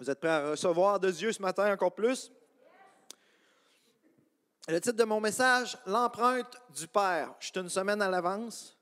Vous 0.00 0.10
êtes 0.10 0.18
prêts 0.18 0.28
à 0.28 0.50
recevoir 0.50 0.98
de 0.98 1.10
Dieu 1.10 1.30
ce 1.30 1.40
matin 1.40 1.72
encore 1.72 1.94
plus? 1.94 2.32
Le 4.66 4.80
titre 4.80 4.96
de 4.96 5.04
mon 5.04 5.20
message, 5.20 5.78
l'empreinte 5.86 6.56
du 6.74 6.88
Père. 6.88 7.32
Je 7.38 7.46
suis 7.46 7.60
une 7.60 7.68
semaine 7.68 8.02
à 8.02 8.10
l'avance. 8.10 8.76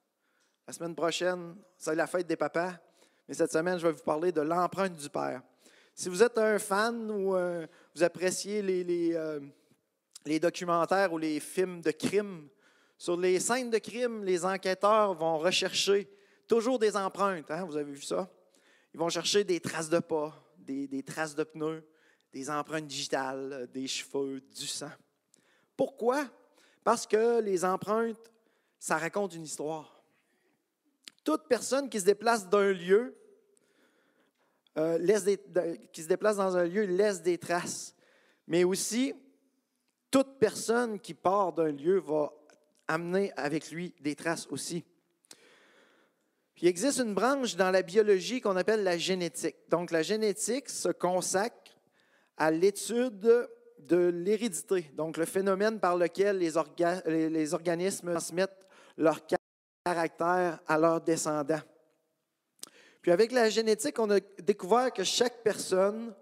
La 0.66 0.72
semaine 0.72 0.94
prochaine, 0.94 1.56
c'est 1.76 1.94
la 1.94 2.06
fête 2.06 2.26
des 2.26 2.36
papas. 2.36 2.72
Mais 3.28 3.34
cette 3.34 3.52
semaine, 3.52 3.78
je 3.78 3.86
vais 3.86 3.92
vous 3.92 4.02
parler 4.02 4.32
de 4.32 4.40
l'empreinte 4.40 4.96
du 4.96 5.10
Père. 5.10 5.42
Si 5.94 6.08
vous 6.08 6.22
êtes 6.22 6.38
un 6.38 6.58
fan 6.58 7.10
ou 7.10 7.36
euh, 7.36 7.66
vous 7.94 8.02
appréciez 8.02 8.62
les, 8.62 9.14
euh, 9.14 9.40
les, 10.24 10.40
documentaires 10.40 11.12
ou 11.12 11.18
les 11.18 11.40
films 11.40 11.82
de 11.82 11.90
crime, 11.90 12.48
sur 12.96 13.18
les 13.18 13.38
scènes 13.38 13.68
de 13.68 13.78
crime, 13.78 14.24
les 14.24 14.46
enquêteurs 14.46 15.12
vont 15.12 15.36
rechercher 15.36 16.08
toujours 16.48 16.78
des 16.78 16.96
empreintes. 16.96 17.50
Hein? 17.50 17.64
Vous 17.64 17.76
avez 17.76 17.92
vu 17.92 18.00
ça? 18.00 18.30
Ils 18.94 19.00
vont 19.00 19.10
chercher 19.10 19.44
des 19.44 19.60
traces 19.60 19.90
de 19.90 19.98
pas, 19.98 20.41
des, 20.62 21.02
traces 21.02 21.34
de 21.34 21.44
pneus, 21.44 21.84
des 22.32 22.50
empreintes 22.50 22.86
digitales, 22.86 23.68
des 23.72 23.86
cheveux, 23.86 24.40
du 24.40 24.66
sang. 24.66 24.90
Pourquoi? 25.76 26.24
Parce 26.84 27.06
que 27.06 27.40
les 27.40 27.64
empreintes, 27.64 28.32
ça 28.78 28.96
raconte 28.96 29.34
une 29.34 29.44
histoire. 29.44 30.02
Toute 31.24 31.46
personne 31.48 31.88
qui 31.88 32.00
se 32.00 32.04
déplace 32.04 32.48
d'un 32.48 32.72
lieu, 32.72 33.16
euh, 34.78 34.98
laisse 34.98 35.24
des, 35.24 35.38
qui 35.92 36.02
se 36.02 36.08
déplace 36.08 36.36
dans 36.36 36.56
un 36.56 36.64
lieu 36.64 36.84
laisse 36.84 37.22
des 37.22 37.38
traces. 37.38 37.94
Mais 38.46 38.64
aussi, 38.64 39.14
toute 40.10 40.38
personne 40.38 40.98
qui 40.98 41.14
part 41.14 41.52
d'un 41.52 41.70
lieu 41.70 41.98
va 41.98 42.32
amener 42.88 43.32
avec 43.36 43.70
lui 43.70 43.94
des 44.00 44.16
traces 44.16 44.46
aussi 44.48 44.84
il 46.62 46.68
existe 46.68 47.00
une 47.00 47.12
branche 47.12 47.56
dans 47.56 47.72
la 47.72 47.82
biologie 47.82 48.40
qu'on 48.40 48.56
appelle 48.56 48.84
la 48.84 48.96
génétique. 48.96 49.56
Donc, 49.68 49.90
la 49.90 50.02
génétique 50.02 50.70
se 50.70 50.90
consacre 50.90 51.72
à 52.36 52.52
l'étude 52.52 53.48
de 53.80 54.06
l'hérédité, 54.06 54.88
donc 54.94 55.16
le 55.16 55.24
phénomène 55.24 55.80
par 55.80 55.96
lequel 55.96 56.38
les, 56.38 57.54
organismes 57.54 58.12
transmettent 58.12 58.66
leur 58.96 59.18
caractère 59.84 60.60
à 60.68 60.78
leurs 60.78 61.00
descendants. 61.00 61.62
Puis 63.00 63.10
avec 63.10 63.32
la 63.32 63.50
génétique, 63.50 63.98
on 63.98 64.10
a 64.10 64.20
découvert 64.40 64.92
que 64.92 65.02
chaque 65.02 65.42
personne 65.42 66.14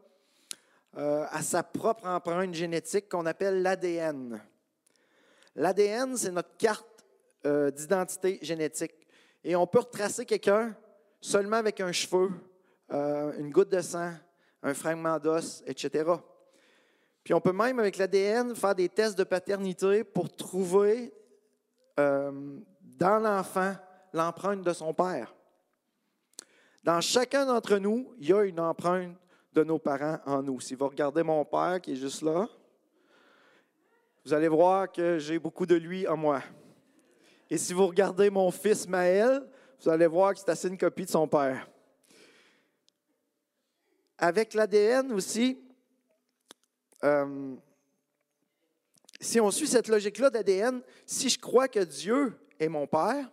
euh, 0.96 1.26
a 1.28 1.42
sa 1.42 1.62
propre 1.62 2.06
empreinte 2.06 2.54
génétique 2.54 3.10
qu'on 3.10 3.26
appelle 3.26 3.60
l'ADN. 3.60 4.42
L'ADN, 5.54 6.16
c'est 6.16 6.32
notre 6.32 6.56
carte 6.56 7.04
euh, 7.44 7.70
d'identité 7.70 8.38
génétique. 8.40 8.99
Et 9.42 9.56
on 9.56 9.66
peut 9.66 9.78
retracer 9.80 10.24
quelqu'un 10.26 10.76
seulement 11.20 11.56
avec 11.56 11.80
un 11.80 11.92
cheveu, 11.92 12.30
euh, 12.92 13.32
une 13.38 13.50
goutte 13.50 13.70
de 13.70 13.80
sang, 13.80 14.12
un 14.62 14.74
fragment 14.74 15.18
d'os, 15.18 15.62
etc. 15.66 16.04
Puis 17.24 17.34
on 17.34 17.40
peut 17.40 17.52
même, 17.52 17.78
avec 17.78 17.96
l'ADN, 17.96 18.54
faire 18.54 18.74
des 18.74 18.88
tests 18.88 19.18
de 19.18 19.24
paternité 19.24 20.04
pour 20.04 20.34
trouver 20.34 21.12
euh, 21.98 22.58
dans 22.82 23.18
l'enfant 23.18 23.74
l'empreinte 24.12 24.62
de 24.62 24.72
son 24.72 24.92
père. 24.92 25.34
Dans 26.82 27.00
chacun 27.00 27.46
d'entre 27.46 27.76
nous, 27.76 28.14
il 28.18 28.28
y 28.28 28.32
a 28.32 28.42
une 28.42 28.60
empreinte 28.60 29.16
de 29.52 29.64
nos 29.64 29.78
parents 29.78 30.18
en 30.26 30.42
nous. 30.42 30.60
Si 30.60 30.74
vous 30.74 30.88
regardez 30.88 31.22
mon 31.22 31.44
père 31.44 31.80
qui 31.80 31.92
est 31.92 31.96
juste 31.96 32.22
là, 32.22 32.48
vous 34.24 34.32
allez 34.32 34.48
voir 34.48 34.90
que 34.90 35.18
j'ai 35.18 35.38
beaucoup 35.38 35.66
de 35.66 35.74
lui 35.74 36.06
en 36.06 36.16
moi. 36.16 36.42
Et 37.50 37.58
si 37.58 37.72
vous 37.72 37.88
regardez 37.88 38.30
mon 38.30 38.52
fils 38.52 38.86
Maël, 38.86 39.44
vous 39.80 39.88
allez 39.88 40.06
voir 40.06 40.32
que 40.32 40.38
c'est 40.38 40.50
assez 40.50 40.68
une 40.68 40.78
copie 40.78 41.04
de 41.04 41.10
son 41.10 41.26
père. 41.26 41.68
Avec 44.16 44.54
l'ADN 44.54 45.10
aussi, 45.12 45.58
euh, 47.02 47.56
si 49.20 49.40
on 49.40 49.50
suit 49.50 49.66
cette 49.66 49.88
logique-là 49.88 50.30
d'ADN, 50.30 50.80
si 51.04 51.28
je 51.28 51.40
crois 51.40 51.66
que 51.66 51.80
Dieu 51.80 52.38
est 52.60 52.68
mon 52.68 52.86
père 52.86 53.28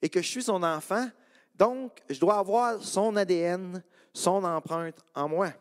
et 0.00 0.08
que 0.08 0.22
je 0.22 0.28
suis 0.28 0.44
son 0.44 0.62
enfant, 0.62 1.08
donc 1.54 2.00
je 2.08 2.20
dois 2.20 2.38
avoir 2.38 2.80
son 2.80 3.16
ADN, 3.16 3.82
son 4.12 4.44
empreinte 4.44 4.98
en 5.14 5.28
moi. 5.28 5.52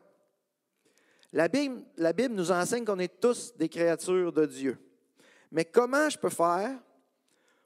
La 1.33 1.47
Bible, 1.47 1.81
la 1.97 2.13
Bible 2.13 2.35
nous 2.35 2.51
enseigne 2.51 2.85
qu'on 2.85 2.99
est 2.99 3.19
tous 3.19 3.55
des 3.55 3.69
créatures 3.69 4.33
de 4.33 4.45
Dieu. 4.45 4.77
Mais 5.51 5.65
comment 5.65 6.09
je 6.09 6.17
peux 6.17 6.29
faire 6.29 6.77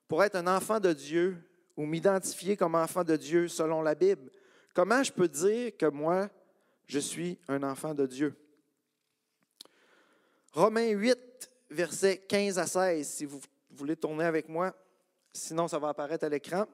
pour 0.08 0.24
être 0.24 0.36
un 0.36 0.48
enfant 0.48 0.80
de 0.80 0.94
Dieu 0.94 1.38
ou 1.76 1.86
m'identifier 1.86 2.56
comme 2.56 2.76
enfant 2.76 3.04
de 3.04 3.16
Dieu 3.16 3.48
selon 3.48 3.82
la 3.82 3.96
Bible? 3.96 4.30
Comment 4.74 5.04
je 5.04 5.12
peux 5.12 5.28
dire 5.28 5.76
que 5.78 5.86
moi, 5.86 6.30
je 6.88 7.00
suis 7.00 7.38
un 7.48 7.64
enfant 7.64 7.94
de 7.94 8.06
Dieu? 8.06 8.36
Romains 10.52 10.90
8, 10.90 11.18
versets 11.70 12.18
15 12.28 12.60
à 12.60 12.68
16, 12.68 13.08
si 13.08 13.26
vous 13.26 13.42
voulez 13.72 13.96
tourner 13.96 14.26
avec 14.26 14.48
moi, 14.48 14.74
sinon 15.34 15.68
ça 15.68 15.80
va 15.80 15.90
apparaître 15.90 16.24
à 16.24 16.30
l'écran. 16.30 16.66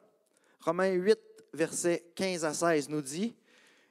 Romains 0.60 0.92
8, 0.92 1.18
versets 1.54 2.12
15 2.16 2.46
à 2.46 2.54
16 2.54 2.90
nous 2.90 3.02
dit, 3.02 3.36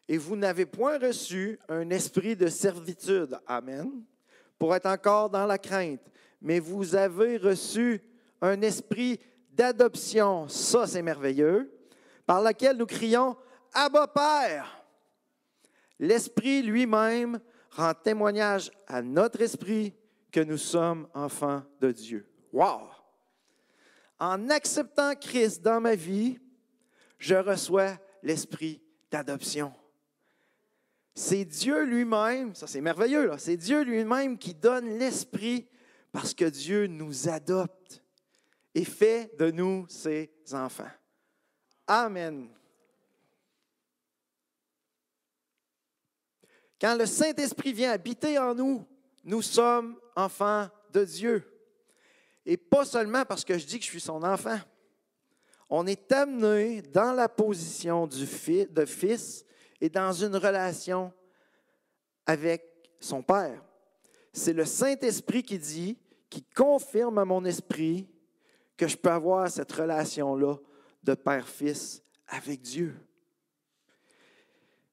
Et 0.08 0.16
vous 0.16 0.36
n'avez 0.36 0.66
point 0.66 0.98
reçu 0.98 1.58
un 1.68 1.90
esprit 1.90 2.36
de 2.36 2.46
servitude, 2.46 3.38
Amen, 3.46 3.90
pour 4.58 4.74
être 4.74 4.86
encore 4.86 5.30
dans 5.30 5.46
la 5.46 5.58
crainte, 5.58 6.00
mais 6.40 6.60
vous 6.60 6.94
avez 6.94 7.36
reçu 7.36 8.00
un 8.40 8.62
esprit 8.62 9.20
d'adoption, 9.52 10.48
ça 10.48 10.86
c'est 10.86 11.02
merveilleux, 11.02 11.72
par 12.26 12.40
laquelle 12.40 12.76
nous 12.76 12.86
crions 12.86 13.36
Abba 13.72 14.06
Père. 14.06 14.84
L'Esprit 15.98 16.62
lui-même 16.62 17.40
rend 17.70 17.94
témoignage 17.94 18.70
à 18.86 19.02
notre 19.02 19.40
esprit 19.42 19.94
que 20.32 20.40
nous 20.40 20.58
sommes 20.58 21.08
enfants 21.14 21.62
de 21.80 21.92
Dieu. 21.92 22.26
Wow! 22.52 22.88
En 24.18 24.50
acceptant 24.50 25.14
Christ 25.14 25.62
dans 25.62 25.80
ma 25.80 25.94
vie, 25.94 26.38
je 27.18 27.34
reçois 27.34 27.98
l'esprit 28.22 28.82
d'adoption. 29.10 29.72
C'est 31.14 31.44
Dieu 31.44 31.84
lui-même, 31.84 32.54
ça 32.54 32.66
c'est 32.66 32.80
merveilleux, 32.80 33.30
c'est 33.38 33.56
Dieu 33.56 33.82
lui-même 33.82 34.38
qui 34.38 34.54
donne 34.54 34.98
l'esprit 34.98 35.68
parce 36.12 36.34
que 36.34 36.44
Dieu 36.44 36.86
nous 36.86 37.28
adopte 37.28 37.99
et 38.74 38.84
fait 38.84 39.36
de 39.38 39.50
nous 39.50 39.86
ses 39.88 40.30
enfants. 40.52 40.90
Amen. 41.86 42.48
Quand 46.80 46.96
le 46.96 47.06
Saint-Esprit 47.06 47.72
vient 47.72 47.92
habiter 47.92 48.38
en 48.38 48.54
nous, 48.54 48.86
nous 49.24 49.42
sommes 49.42 49.98
enfants 50.16 50.68
de 50.92 51.04
Dieu. 51.04 51.46
Et 52.46 52.56
pas 52.56 52.84
seulement 52.84 53.24
parce 53.24 53.44
que 53.44 53.58
je 53.58 53.66
dis 53.66 53.78
que 53.78 53.84
je 53.84 53.90
suis 53.90 54.00
son 54.00 54.22
enfant. 54.22 54.58
On 55.68 55.86
est 55.86 56.10
amené 56.10 56.82
dans 56.82 57.12
la 57.12 57.28
position 57.28 58.06
du 58.06 58.24
de 58.66 58.84
fils 58.86 59.44
et 59.80 59.88
dans 59.88 60.12
une 60.12 60.36
relation 60.36 61.12
avec 62.26 62.64
son 62.98 63.22
Père. 63.22 63.62
C'est 64.32 64.52
le 64.52 64.64
Saint-Esprit 64.64 65.42
qui 65.42 65.58
dit, 65.58 65.98
qui 66.28 66.42
confirme 66.42 67.18
à 67.18 67.24
mon 67.24 67.44
esprit 67.44 68.08
que 68.80 68.88
je 68.88 68.96
peux 68.96 69.10
avoir 69.10 69.50
cette 69.50 69.70
relation-là 69.72 70.56
de 71.02 71.12
père-fils 71.12 72.02
avec 72.26 72.62
Dieu. 72.62 72.96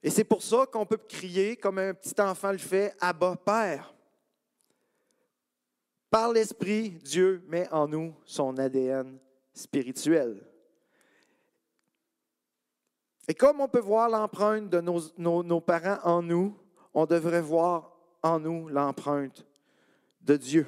Et 0.03 0.09
c'est 0.09 0.25
pour 0.25 0.41
ça 0.43 0.65
qu'on 0.65 0.85
peut 0.85 0.97
crier, 0.97 1.55
comme 1.55 1.77
un 1.77 1.93
petit 1.93 2.19
enfant 2.19 2.51
le 2.51 2.57
fait, 2.57 2.93
Abba 2.99 3.37
Père. 3.37 3.95
Par 6.09 6.33
l'Esprit, 6.33 6.89
Dieu 7.01 7.41
met 7.47 7.69
en 7.71 7.87
nous 7.87 8.13
son 8.25 8.57
ADN 8.57 9.17
spirituel. 9.53 10.45
Et 13.29 13.33
comme 13.33 13.61
on 13.61 13.69
peut 13.69 13.79
voir 13.79 14.09
l'empreinte 14.09 14.69
de 14.69 14.81
nos, 14.81 14.99
nos, 15.17 15.61
parents 15.61 15.99
en 16.03 16.22
nous, 16.22 16.59
on 16.93 17.05
devrait 17.05 17.41
voir 17.41 17.95
en 18.22 18.37
nous 18.37 18.67
l'empreinte 18.67 19.45
de 20.19 20.35
Dieu. 20.35 20.67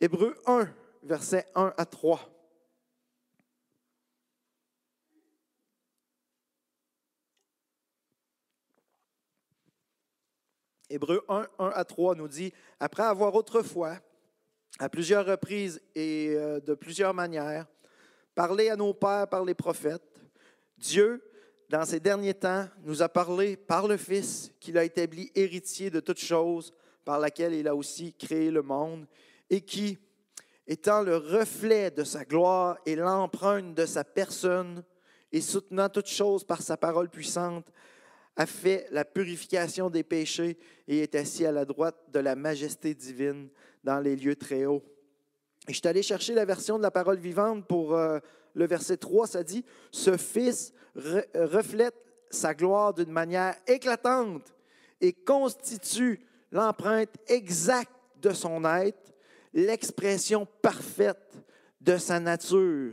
Hébreu 0.00 0.34
1, 0.46 0.68
versets 1.06 1.46
1 1.54 1.72
à 1.76 1.86
3. 1.86 2.20
Hébreu 10.88 11.24
1, 11.28 11.48
1 11.58 11.68
à 11.74 11.84
3 11.84 12.14
nous 12.14 12.28
dit, 12.28 12.52
après 12.78 13.02
avoir 13.02 13.34
autrefois, 13.34 13.98
à 14.78 14.88
plusieurs 14.88 15.26
reprises 15.26 15.80
et 15.94 16.34
euh, 16.36 16.60
de 16.60 16.74
plusieurs 16.74 17.14
manières, 17.14 17.66
parlé 18.34 18.68
à 18.68 18.76
nos 18.76 18.94
pères 18.94 19.28
par 19.28 19.44
les 19.44 19.54
prophètes, 19.54 20.02
Dieu, 20.78 21.22
dans 21.68 21.84
ces 21.84 21.98
derniers 21.98 22.34
temps, 22.34 22.68
nous 22.84 23.02
a 23.02 23.08
parlé 23.08 23.56
par 23.56 23.88
le 23.88 23.96
Fils 23.96 24.52
qu'il 24.60 24.78
a 24.78 24.84
établi 24.84 25.32
héritier 25.34 25.90
de 25.90 26.00
toutes 26.00 26.20
choses, 26.20 26.72
par 27.04 27.18
laquelle 27.18 27.54
il 27.54 27.66
a 27.66 27.74
aussi 27.74 28.12
créé 28.12 28.50
le 28.50 28.62
monde, 28.62 29.06
et 29.50 29.60
qui, 29.60 29.98
étant 30.66 31.02
le 31.02 31.16
reflet 31.16 31.90
de 31.90 32.04
sa 32.04 32.24
gloire 32.24 32.78
et 32.86 32.96
l'empreinte 32.96 33.74
de 33.74 33.86
sa 33.86 34.04
personne, 34.04 34.82
et 35.32 35.40
soutenant 35.40 35.88
toutes 35.88 36.08
choses 36.08 36.44
par 36.44 36.62
sa 36.62 36.76
parole 36.76 37.08
puissante, 37.08 37.70
a 38.36 38.46
fait 38.46 38.86
la 38.90 39.04
purification 39.04 39.90
des 39.90 40.02
péchés 40.02 40.58
et 40.88 41.00
est 41.00 41.14
assis 41.14 41.46
à 41.46 41.52
la 41.52 41.64
droite 41.64 41.96
de 42.12 42.18
la 42.20 42.36
majesté 42.36 42.94
divine 42.94 43.48
dans 43.82 43.98
les 43.98 44.14
lieux 44.14 44.36
très 44.36 44.66
hauts. 44.66 44.84
Et 45.68 45.72
je 45.72 45.78
suis 45.78 45.88
allé 45.88 46.02
chercher 46.02 46.34
la 46.34 46.44
version 46.44 46.76
de 46.76 46.82
la 46.82 46.90
parole 46.90 47.18
vivante 47.18 47.66
pour 47.66 47.94
euh, 47.94 48.18
le 48.54 48.66
verset 48.66 48.98
3, 48.98 49.26
ça 49.26 49.42
dit, 49.42 49.64
Ce 49.90 50.16
Fils 50.16 50.72
reflète 50.94 51.94
sa 52.30 52.54
gloire 52.54 52.94
d'une 52.94 53.10
manière 53.10 53.54
éclatante 53.66 54.54
et 55.00 55.12
constitue 55.12 56.26
l'empreinte 56.52 57.14
exacte 57.26 57.92
de 58.20 58.30
son 58.30 58.64
être, 58.64 59.12
l'expression 59.56 60.46
parfaite 60.60 61.34
de 61.80 61.96
sa 61.96 62.20
nature. 62.20 62.92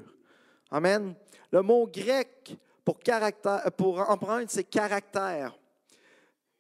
Amen. 0.72 1.14
Le 1.52 1.62
mot 1.62 1.86
grec 1.86 2.58
pour, 2.86 3.00
caractère, 3.00 3.70
pour 3.78 4.00
empreinte, 4.10 4.50
c'est 4.50 4.64
caractère. 4.64 5.56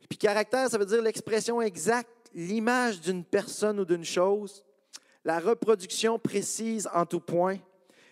Puis 0.09 0.17
caractère, 0.17 0.69
ça 0.69 0.77
veut 0.77 0.85
dire 0.85 1.01
l'expression 1.01 1.61
exacte, 1.61 2.29
l'image 2.33 2.99
d'une 2.99 3.23
personne 3.23 3.79
ou 3.79 3.85
d'une 3.85 4.03
chose, 4.03 4.65
la 5.23 5.39
reproduction 5.39 6.19
précise 6.19 6.87
en 6.93 7.05
tout 7.05 7.21
point. 7.21 7.57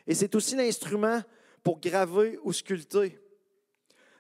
Et 0.08 0.16
c'est 0.16 0.34
aussi 0.34 0.56
l'instrument 0.56 1.22
pour 1.62 1.82
graver 1.82 2.40
ou 2.44 2.54
sculpter. 2.54 3.20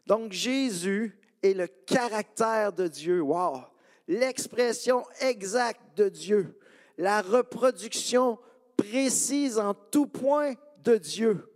Donc 0.05 0.33
Jésus 0.33 1.17
est 1.41 1.53
le 1.53 1.67
caractère 1.67 2.73
de 2.73 2.89
Dieu. 2.89 3.21
Wow! 3.21 3.61
L'expression 4.09 5.05
exacte 5.21 5.97
de 5.97 6.09
Dieu. 6.09 6.59
La 6.97 7.21
reproduction 7.21 8.39
précise 8.77 9.57
en 9.57 9.73
tout 9.73 10.07
point 10.07 10.53
de 10.83 10.97
Dieu. 10.97 11.47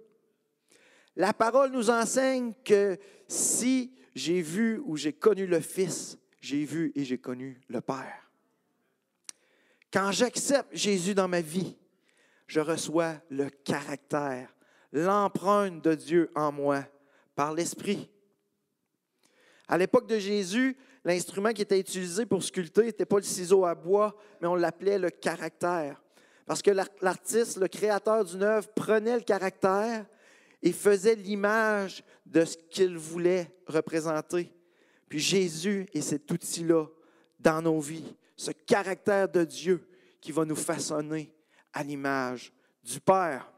La 1.16 1.34
parole 1.34 1.72
nous 1.72 1.90
enseigne 1.90 2.54
que 2.64 2.98
si 3.28 3.94
j'ai 4.14 4.42
vu 4.42 4.80
ou 4.86 4.98
j'ai 4.98 5.14
connu 5.14 5.48
le 5.48 5.60
Fils, 5.60 6.18
j'ai 6.42 6.66
vu 6.66 6.92
et 6.96 7.04
j'ai 7.04 7.18
connu 7.18 7.62
le 7.68 7.82
Père. 7.82 8.30
Quand 9.92 10.12
j'accepte 10.12 10.76
Jésus 10.76 11.16
dans 11.16 11.28
ma 11.28 11.42
vie, 11.42 11.78
je 12.48 12.60
reçois 12.60 13.16
le 13.30 13.50
caractère, 13.50 14.54
l'empreinte 14.92 15.82
de 15.84 15.96
Dieu 15.96 16.32
en 16.36 16.52
moi 16.52 16.86
par 17.36 17.54
l'Esprit. 17.54 18.10
À 19.68 19.78
l'époque 19.78 20.08
de 20.08 20.20
Jésus, 20.20 20.78
l'instrument 21.06 21.54
qui 21.54 21.62
était 21.62 21.80
utilisé 21.80 22.26
pour 22.26 22.44
sculpter 22.44 22.86
n'était 22.86 23.06
pas 23.06 23.18
le 23.18 23.24
ciseau 23.24 23.64
à 23.64 23.76
bois, 23.76 24.16
mais 24.42 24.48
on 24.48 24.56
l'appelait 24.56 24.98
le 24.98 25.12
caractère. 25.12 26.02
Parce 26.46 26.62
que 26.62 26.72
l'artiste, 27.02 27.58
le 27.58 27.68
créateur 27.68 28.26
d'une 28.26 28.44
œuvre, 28.44 28.68
prenait 28.76 29.16
le 29.16 29.24
caractère 29.24 30.06
et 30.62 30.74
faisait 30.74 31.16
l'image 31.16 32.04
de 32.26 32.44
ce 32.44 32.58
qu'il 32.58 32.98
voulait 32.98 33.52
représenter. 33.68 34.52
Puis 35.08 35.20
Jésus 35.20 35.88
est 35.94 36.02
cet 36.02 36.30
outil-là 36.32 36.88
dans 37.40 37.62
nos 37.62 37.80
vies, 37.80 38.16
ce 38.36 38.52
caractère 38.52 39.30
de 39.30 39.44
Dieu 39.44 39.88
qui 40.20 40.32
va 40.32 40.44
nous 40.44 40.56
façonner 40.56 41.32
à 41.72 41.84
l'image 41.84 42.52
du 42.84 43.00
Père. 43.00 43.52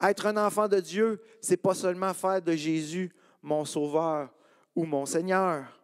Être 0.00 0.26
un 0.26 0.36
enfant 0.36 0.68
de 0.68 0.80
Dieu, 0.80 1.20
c'est 1.40 1.56
pas 1.56 1.74
seulement 1.74 2.14
faire 2.14 2.40
de 2.40 2.52
Jésus 2.52 3.12
mon 3.42 3.64
sauveur 3.64 4.30
ou 4.74 4.84
mon 4.84 5.04
Seigneur. 5.04 5.77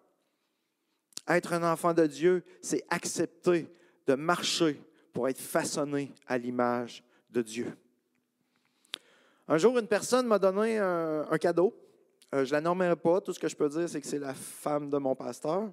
Être 1.29 1.55
un 1.55 1.62
enfant 1.73 1.94
de 1.94 2.06
Dieu, 2.06 2.44
c'est 2.61 2.85
accepter 2.91 3.69
de 4.06 4.15
marcher 4.15 4.81
pour 5.12 5.29
être 5.29 5.41
façonné 5.41 6.12
à 6.26 6.37
l'image 6.37 7.03
de 7.31 7.41
Dieu. 7.41 7.76
Un 9.49 9.59
jour, 9.59 9.79
une 9.79 9.87
personne 9.87 10.26
m'a 10.26 10.38
donné 10.38 10.79
un, 10.79 11.38
cadeau. 11.38 11.75
Euh, 12.35 12.44
je 12.44 12.50
ne 12.50 12.53
la 12.53 12.61
nommerai 12.61 12.97
pas. 12.97 13.21
Tout 13.21 13.32
ce 13.32 13.38
que 13.38 13.49
je 13.49 13.56
peux 13.56 13.69
dire, 13.69 13.88
c'est 13.88 14.00
que 14.00 14.06
c'est 14.06 14.19
la 14.19 14.35
femme 14.35 14.91
de 14.91 14.99
mon 14.99 15.15
pasteur. 15.15 15.71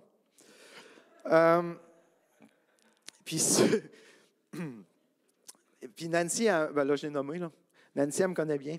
Euh, 1.25 1.73
puis, 3.23 3.41
Nancy, 6.09 6.45
ben 6.45 6.83
là, 6.83 6.95
je 6.95 7.07
l'ai 7.07 7.13
nommé. 7.13 7.39
Là. 7.39 7.51
Nancy, 7.95 8.21
elle 8.21 8.29
me 8.29 8.35
connaît 8.35 8.57
bien. 8.57 8.77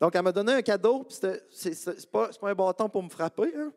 Donc, 0.00 0.14
elle 0.14 0.22
m'a 0.22 0.32
donné 0.32 0.52
un 0.52 0.62
cadeau. 0.62 1.06
Ce 1.08 1.26
n'est 1.26 2.06
pas, 2.10 2.28
pas, 2.28 2.48
un 2.48 2.54
bâton 2.54 2.88
pour 2.88 3.02
me 3.02 3.10
frapper. 3.10 3.52
Hein. 3.56 3.72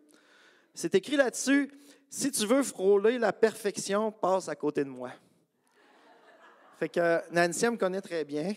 C'est 0.73 0.95
écrit 0.95 1.17
là-dessus 1.17 1.71
si 2.09 2.31
tu 2.31 2.45
veux 2.45 2.63
frôler 2.63 3.17
la 3.17 3.33
perfection, 3.33 4.11
passe 4.11 4.49
à 4.49 4.55
côté 4.55 4.83
de 4.83 4.89
moi. 4.89 5.11
Fait 6.79 6.89
que 6.89 7.21
Nancy 7.31 7.65
elle 7.65 7.71
me 7.71 7.77
connaît 7.77 8.01
très 8.01 8.23
bien. 8.23 8.53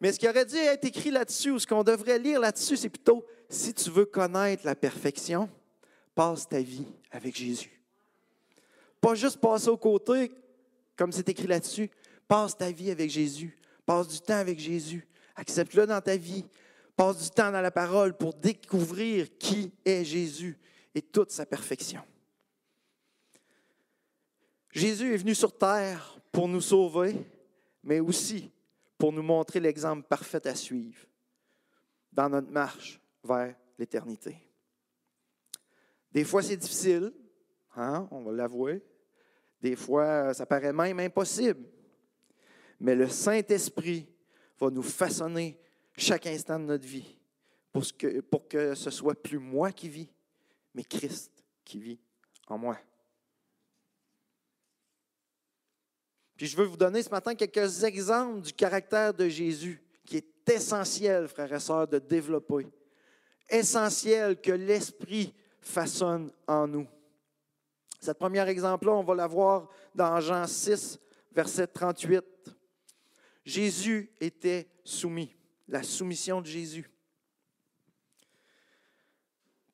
Mais 0.00 0.12
ce 0.12 0.18
qui 0.18 0.28
aurait 0.28 0.44
dû 0.44 0.56
être 0.56 0.84
écrit 0.84 1.10
là-dessus, 1.10 1.52
ou 1.52 1.58
ce 1.58 1.66
qu'on 1.66 1.84
devrait 1.84 2.18
lire 2.18 2.40
là-dessus, 2.40 2.76
c'est 2.76 2.88
plutôt 2.88 3.24
si 3.48 3.72
tu 3.72 3.90
veux 3.90 4.04
connaître 4.04 4.66
la 4.66 4.74
perfection, 4.74 5.48
passe 6.14 6.48
ta 6.48 6.60
vie 6.60 6.86
avec 7.10 7.36
Jésus. 7.36 7.80
Pas 9.00 9.14
juste 9.14 9.38
passer 9.38 9.68
au 9.68 9.76
côté, 9.76 10.32
comme 10.96 11.12
c'est 11.12 11.28
écrit 11.28 11.46
là-dessus. 11.46 11.90
Passe 12.26 12.56
ta 12.56 12.70
vie 12.70 12.90
avec 12.90 13.10
Jésus. 13.10 13.56
Passe 13.86 14.08
du 14.08 14.20
temps 14.20 14.38
avec 14.38 14.58
Jésus. 14.58 15.06
Accepte-le 15.36 15.86
dans 15.86 16.00
ta 16.00 16.16
vie. 16.16 16.44
Passe 16.96 17.22
du 17.22 17.30
temps 17.30 17.50
dans 17.50 17.60
la 17.60 17.70
parole 17.70 18.16
pour 18.16 18.34
découvrir 18.34 19.28
qui 19.38 19.72
est 19.84 20.04
Jésus 20.04 20.58
et 20.94 21.02
toute 21.02 21.30
sa 21.30 21.46
perfection. 21.46 22.02
Jésus 24.70 25.14
est 25.14 25.18
venu 25.18 25.34
sur 25.34 25.56
terre 25.56 26.18
pour 26.32 26.48
nous 26.48 26.60
sauver, 26.60 27.16
mais 27.82 28.00
aussi 28.00 28.50
pour 28.98 29.12
nous 29.12 29.22
montrer 29.22 29.60
l'exemple 29.60 30.06
parfait 30.08 30.46
à 30.46 30.54
suivre 30.54 31.06
dans 32.12 32.28
notre 32.28 32.50
marche 32.50 33.00
vers 33.22 33.54
l'éternité. 33.78 34.36
Des 36.12 36.24
fois, 36.24 36.42
c'est 36.42 36.56
difficile, 36.56 37.12
hein, 37.76 38.08
on 38.10 38.22
va 38.22 38.32
l'avouer. 38.32 38.82
Des 39.60 39.76
fois, 39.76 40.32
ça 40.34 40.46
paraît 40.46 40.72
même 40.72 41.00
impossible. 41.00 41.64
Mais 42.80 42.94
le 42.94 43.08
Saint-Esprit 43.08 44.06
va 44.60 44.70
nous 44.70 44.82
façonner 44.82 45.58
chaque 45.96 46.26
instant 46.26 46.58
de 46.58 46.64
notre 46.64 46.86
vie 46.86 47.16
pour 47.72 47.84
que, 47.96 48.20
pour 48.20 48.46
que 48.46 48.74
ce 48.74 48.90
soit 48.90 49.20
plus 49.20 49.38
moi 49.38 49.72
qui 49.72 49.88
vis, 49.88 50.08
mais 50.74 50.84
Christ 50.84 51.32
qui 51.64 51.78
vit 51.78 52.00
en 52.48 52.58
moi. 52.58 52.78
Puis 56.36 56.46
je 56.46 56.56
veux 56.56 56.64
vous 56.64 56.76
donner 56.76 57.02
ce 57.02 57.10
matin 57.10 57.34
quelques 57.34 57.84
exemples 57.84 58.40
du 58.40 58.52
caractère 58.52 59.14
de 59.14 59.28
Jésus 59.28 59.82
qui 60.04 60.16
est 60.16 60.50
essentiel, 60.50 61.28
frères 61.28 61.52
et 61.52 61.60
sœurs, 61.60 61.88
de 61.88 61.98
développer. 61.98 62.66
Essentiel 63.48 64.40
que 64.40 64.52
l'Esprit 64.52 65.34
façonne 65.60 66.30
en 66.46 66.66
nous. 66.66 66.86
Cette 68.00 68.18
premier 68.18 68.46
exemple-là, 68.46 68.92
on 68.92 69.02
va 69.02 69.14
la 69.14 69.26
voir 69.26 69.68
dans 69.94 70.20
Jean 70.20 70.46
6, 70.46 70.98
verset 71.32 71.66
38. 71.66 72.22
Jésus 73.44 74.10
était 74.20 74.68
soumis, 74.84 75.34
la 75.68 75.82
soumission 75.82 76.40
de 76.40 76.46
Jésus. 76.46 76.90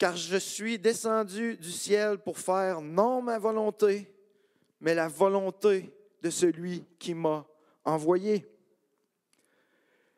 Car 0.00 0.16
je 0.16 0.38
suis 0.38 0.78
descendu 0.78 1.58
du 1.58 1.70
ciel 1.70 2.16
pour 2.16 2.38
faire 2.38 2.80
non 2.80 3.20
ma 3.20 3.38
volonté, 3.38 4.10
mais 4.80 4.94
la 4.94 5.08
volonté 5.08 5.94
de 6.22 6.30
celui 6.30 6.86
qui 6.98 7.12
m'a 7.12 7.46
envoyé. 7.84 8.50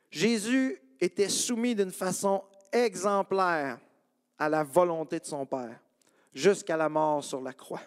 Jésus 0.08 0.80
était 1.00 1.28
soumis 1.28 1.74
d'une 1.74 1.90
façon 1.90 2.44
exemplaire 2.70 3.80
à 4.38 4.48
la 4.48 4.62
volonté 4.62 5.18
de 5.18 5.26
son 5.26 5.44
Père, 5.44 5.80
jusqu'à 6.32 6.76
la 6.76 6.88
mort 6.88 7.24
sur 7.24 7.40
la 7.40 7.52
croix. 7.52 7.82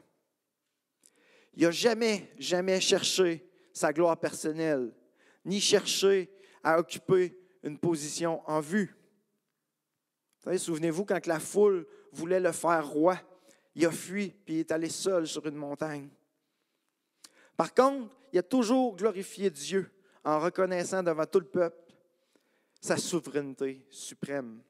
Il 1.53 1.63
n'a 1.63 1.71
jamais, 1.71 2.29
jamais 2.37 2.81
cherché 2.81 3.49
sa 3.71 3.93
gloire 3.93 4.17
personnelle, 4.17 4.91
ni 5.45 5.61
cherché 5.61 6.29
à 6.61 6.77
occuper 6.77 7.39
une 7.63 7.77
position 7.79 8.41
en 8.49 8.59
vue. 8.59 8.93
Souvenez-vous, 10.57 11.05
quand 11.05 11.25
la 11.25 11.39
foule 11.39 11.87
voulait 12.11 12.39
le 12.39 12.51
faire 12.51 12.87
roi, 12.87 13.19
il 13.75 13.85
a 13.85 13.91
fui, 13.91 14.29
puis 14.45 14.55
il 14.55 14.59
est 14.59 14.71
allé 14.71 14.89
seul 14.89 15.27
sur 15.27 15.45
une 15.45 15.55
montagne. 15.55 16.09
Par 17.57 17.73
contre, 17.73 18.09
il 18.31 18.39
a 18.39 18.43
toujours 18.43 18.95
glorifié 18.95 19.49
Dieu 19.49 19.91
en 20.23 20.39
reconnaissant 20.39 21.03
devant 21.03 21.25
tout 21.25 21.39
le 21.39 21.45
peuple 21.45 21.77
sa 22.79 22.97
souveraineté 22.97 23.85
suprême. 23.89 24.61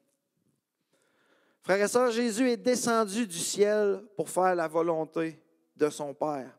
Frères 1.62 1.82
et 1.82 1.88
sœurs, 1.88 2.12
Jésus 2.12 2.48
est 2.48 2.56
descendu 2.56 3.26
du 3.26 3.38
ciel 3.38 4.04
pour 4.16 4.30
faire 4.30 4.54
la 4.54 4.68
volonté 4.68 5.42
de 5.76 5.90
son 5.90 6.14
Père. 6.14 6.56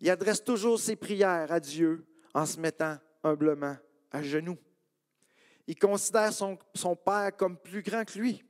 Il 0.00 0.10
adresse 0.10 0.42
toujours 0.42 0.78
ses 0.78 0.96
prières 0.96 1.50
à 1.50 1.60
Dieu 1.60 2.04
en 2.34 2.44
se 2.44 2.58
mettant 2.58 2.98
humblement 3.22 3.76
à 4.10 4.22
genoux. 4.22 4.58
Il 5.68 5.78
considère 5.78 6.32
son, 6.32 6.56
Père 6.96 7.36
comme 7.36 7.58
plus 7.58 7.82
grand 7.82 8.02
que 8.02 8.18
lui. 8.18 8.42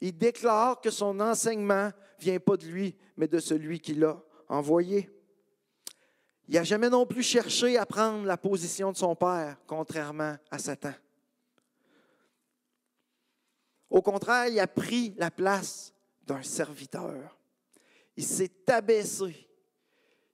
Il 0.00 0.16
déclare 0.16 0.80
que 0.80 0.90
son 0.90 1.20
enseignement 1.20 1.88
ne 1.88 1.92
vient 2.18 2.40
pas 2.40 2.56
de 2.56 2.64
lui, 2.64 2.96
mais 3.18 3.28
de 3.28 3.38
celui 3.38 3.80
qui 3.80 3.92
l'a 3.92 4.18
envoyé. 4.48 5.10
Il 6.48 6.54
n'a 6.54 6.64
jamais 6.64 6.88
non 6.88 7.04
plus 7.04 7.22
cherché 7.22 7.76
à 7.76 7.84
prendre 7.84 8.24
la 8.24 8.38
position 8.38 8.92
de 8.92 8.96
son 8.96 9.14
père, 9.14 9.58
contrairement 9.66 10.36
à 10.50 10.58
Satan. 10.58 10.94
Au 13.90 14.00
contraire, 14.00 14.48
il 14.48 14.58
a 14.58 14.66
pris 14.66 15.14
la 15.18 15.30
place 15.30 15.92
d'un 16.26 16.42
serviteur. 16.42 17.38
Il 18.16 18.24
s'est 18.24 18.70
abaissé. 18.70 19.46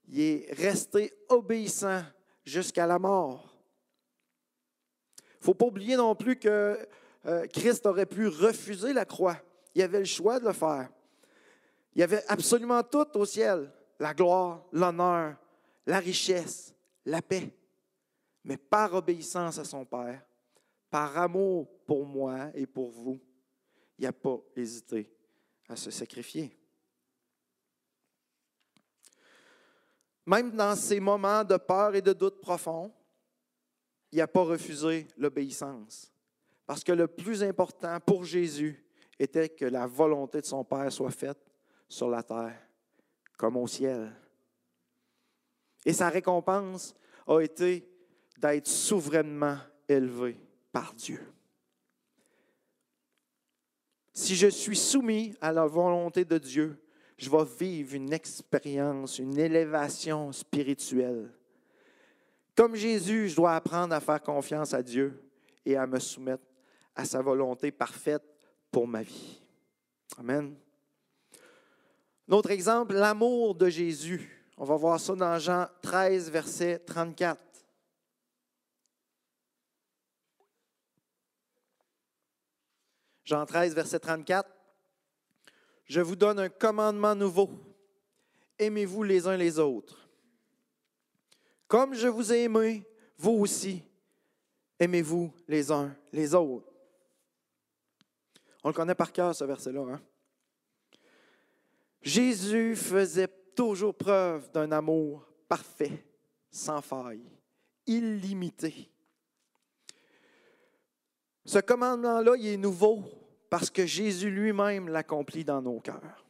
Il 0.06 0.20
est 0.20 0.54
resté 0.54 1.12
obéissant 1.28 2.04
jusqu'à 2.44 2.86
la 2.86 3.00
mort. 3.00 3.55
Faut 5.46 5.54
pas 5.54 5.66
oublier 5.66 5.94
non 5.94 6.16
plus 6.16 6.34
que 6.34 6.76
euh, 7.24 7.46
Christ 7.46 7.86
aurait 7.86 8.04
pu 8.04 8.26
refuser 8.26 8.92
la 8.92 9.04
croix. 9.04 9.36
Il 9.76 9.82
avait 9.82 10.00
le 10.00 10.04
choix 10.04 10.40
de 10.40 10.44
le 10.44 10.52
faire. 10.52 10.88
Il 11.94 12.00
y 12.00 12.02
avait 12.02 12.24
absolument 12.26 12.82
tout 12.82 13.06
au 13.16 13.24
ciel, 13.24 13.70
la 14.00 14.12
gloire, 14.12 14.64
l'honneur, 14.72 15.36
la 15.86 16.00
richesse, 16.00 16.74
la 17.04 17.22
paix. 17.22 17.48
Mais 18.42 18.56
par 18.56 18.92
obéissance 18.94 19.56
à 19.58 19.64
son 19.64 19.84
Père, 19.84 20.20
par 20.90 21.16
amour 21.16 21.68
pour 21.86 22.04
moi 22.04 22.48
et 22.52 22.66
pour 22.66 22.90
vous, 22.90 23.20
il 24.00 24.04
n'a 24.04 24.12
pas 24.12 24.40
hésité 24.56 25.08
à 25.68 25.76
se 25.76 25.92
sacrifier. 25.92 26.58
Même 30.26 30.50
dans 30.50 30.74
ces 30.74 30.98
moments 30.98 31.44
de 31.44 31.56
peur 31.56 31.94
et 31.94 32.02
de 32.02 32.12
doute 32.12 32.40
profond, 32.40 32.92
il 34.16 34.20
n'a 34.20 34.26
pas 34.26 34.44
refusé 34.44 35.06
l'obéissance. 35.18 36.10
Parce 36.64 36.82
que 36.82 36.92
le 36.92 37.06
plus 37.06 37.42
important 37.42 38.00
pour 38.00 38.24
Jésus 38.24 38.82
était 39.18 39.50
que 39.50 39.66
la 39.66 39.86
volonté 39.86 40.40
de 40.40 40.46
son 40.46 40.64
Père 40.64 40.90
soit 40.90 41.10
faite 41.10 41.38
sur 41.86 42.08
la 42.08 42.22
terre 42.22 42.58
comme 43.36 43.58
au 43.58 43.66
ciel. 43.66 44.10
Et 45.84 45.92
sa 45.92 46.08
récompense 46.08 46.94
a 47.26 47.40
été 47.40 47.86
d'être 48.38 48.66
souverainement 48.66 49.58
élevé 49.86 50.40
par 50.72 50.94
Dieu. 50.94 51.20
Si 54.14 54.34
je 54.34 54.48
suis 54.48 54.78
soumis 54.78 55.34
à 55.42 55.52
la 55.52 55.66
volonté 55.66 56.24
de 56.24 56.38
Dieu, 56.38 56.82
je 57.18 57.28
vais 57.28 57.44
vivre 57.60 57.94
une 57.94 58.14
expérience, 58.14 59.18
une 59.18 59.38
élévation 59.38 60.32
spirituelle. 60.32 61.30
Comme 62.56 62.74
Jésus, 62.74 63.28
je 63.28 63.36
dois 63.36 63.54
apprendre 63.54 63.94
à 63.94 64.00
faire 64.00 64.22
confiance 64.22 64.72
à 64.72 64.82
Dieu 64.82 65.22
et 65.66 65.76
à 65.76 65.86
me 65.86 66.00
soumettre 66.00 66.42
à 66.94 67.04
sa 67.04 67.20
volonté 67.20 67.70
parfaite 67.70 68.24
pour 68.70 68.88
ma 68.88 69.02
vie. 69.02 69.42
Amen. 70.16 70.56
Notre 72.26 72.50
exemple, 72.50 72.94
l'amour 72.94 73.54
de 73.54 73.68
Jésus. 73.68 74.42
On 74.56 74.64
va 74.64 74.76
voir 74.76 74.98
ça 74.98 75.14
dans 75.14 75.38
Jean 75.38 75.66
13, 75.82 76.30
verset 76.30 76.78
34. 76.78 77.38
Jean 83.22 83.44
13, 83.44 83.74
verset 83.74 83.98
34. 83.98 84.48
Je 85.84 86.00
vous 86.00 86.16
donne 86.16 86.38
un 86.38 86.48
commandement 86.48 87.14
nouveau. 87.14 87.50
Aimez-vous 88.58 89.02
les 89.02 89.26
uns 89.26 89.36
les 89.36 89.58
autres. 89.58 90.05
Comme 91.68 91.94
je 91.94 92.08
vous 92.08 92.32
ai 92.32 92.44
aimé, 92.44 92.86
vous 93.18 93.32
aussi, 93.32 93.82
aimez-vous 94.78 95.32
les 95.48 95.72
uns 95.72 95.94
les 96.12 96.34
autres. 96.34 96.72
On 98.62 98.68
le 98.68 98.74
connaît 98.74 98.94
par 98.94 99.12
cœur, 99.12 99.34
ce 99.34 99.44
verset-là. 99.44 99.94
Hein? 99.94 100.00
Jésus 102.02 102.76
faisait 102.76 103.28
toujours 103.54 103.94
preuve 103.94 104.50
d'un 104.52 104.70
amour 104.70 105.26
parfait, 105.48 106.04
sans 106.50 106.80
faille, 106.82 107.28
illimité. 107.86 108.90
Ce 111.44 111.58
commandement-là, 111.58 112.36
il 112.36 112.46
est 112.46 112.56
nouveau 112.56 113.04
parce 113.48 113.70
que 113.70 113.86
Jésus 113.86 114.30
lui-même 114.30 114.88
l'accomplit 114.88 115.44
dans 115.44 115.62
nos 115.62 115.80
cœurs. 115.80 116.24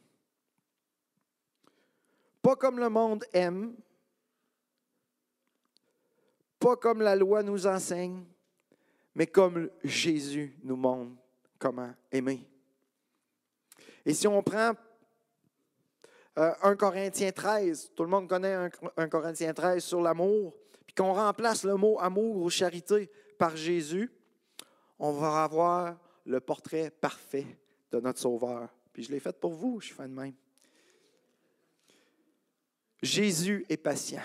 Pas 2.41 2.55
comme 2.55 2.79
le 2.79 2.89
monde 2.89 3.25
aime, 3.33 3.75
pas 6.59 6.75
comme 6.75 7.01
la 7.01 7.15
loi 7.15 7.43
nous 7.43 7.67
enseigne, 7.67 8.23
mais 9.15 9.27
comme 9.27 9.69
Jésus 9.83 10.57
nous 10.63 10.75
montre 10.75 11.11
comment 11.57 11.93
aimer. 12.11 12.47
Et 14.05 14.13
si 14.13 14.27
on 14.27 14.41
prend 14.41 14.73
1 16.35 16.53
euh, 16.63 16.75
Corinthiens 16.75 17.31
13, 17.31 17.91
tout 17.95 18.03
le 18.03 18.09
monde 18.09 18.29
connaît 18.29 18.69
1 18.95 19.09
Corinthiens 19.09 19.53
13 19.53 19.83
sur 19.83 20.01
l'amour, 20.01 20.53
puis 20.85 20.95
qu'on 20.95 21.13
remplace 21.13 21.63
le 21.63 21.75
mot 21.75 21.97
amour 21.99 22.37
ou 22.37 22.49
charité 22.49 23.09
par 23.37 23.57
Jésus, 23.57 24.11
on 24.99 25.11
va 25.11 25.43
avoir 25.43 25.97
le 26.25 26.39
portrait 26.39 26.91
parfait 26.91 27.47
de 27.91 27.99
notre 27.99 28.19
Sauveur. 28.19 28.69
Puis 28.93 29.03
je 29.03 29.11
l'ai 29.11 29.19
fait 29.19 29.37
pour 29.39 29.53
vous, 29.53 29.79
je 29.79 29.87
suis 29.87 29.95
fan 29.95 30.09
de 30.09 30.19
même. 30.19 30.33
Jésus 33.01 33.65
est 33.69 33.77
patient. 33.77 34.23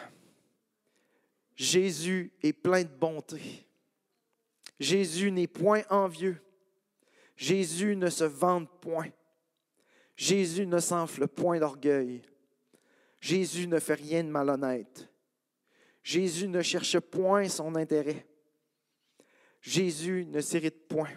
Jésus 1.56 2.32
est 2.42 2.52
plein 2.52 2.82
de 2.82 2.88
bonté. 2.88 3.66
Jésus 4.80 5.30
n'est 5.30 5.46
point 5.46 5.82
envieux. 5.90 6.40
Jésus 7.36 7.96
ne 7.96 8.08
se 8.08 8.24
vante 8.24 8.68
point. 8.80 9.10
Jésus 10.16 10.66
ne 10.66 10.78
s'enfle 10.78 11.28
point 11.28 11.58
d'orgueil. 11.58 12.22
Jésus 13.20 13.66
ne 13.66 13.78
fait 13.78 13.94
rien 13.94 14.24
de 14.24 14.28
malhonnête. 14.28 15.08
Jésus 16.02 16.48
ne 16.48 16.62
cherche 16.62 16.98
point 16.98 17.48
son 17.48 17.76
intérêt. 17.76 18.26
Jésus 19.60 20.26
ne 20.26 20.40
s'irrite 20.40 20.88
point. 20.88 21.12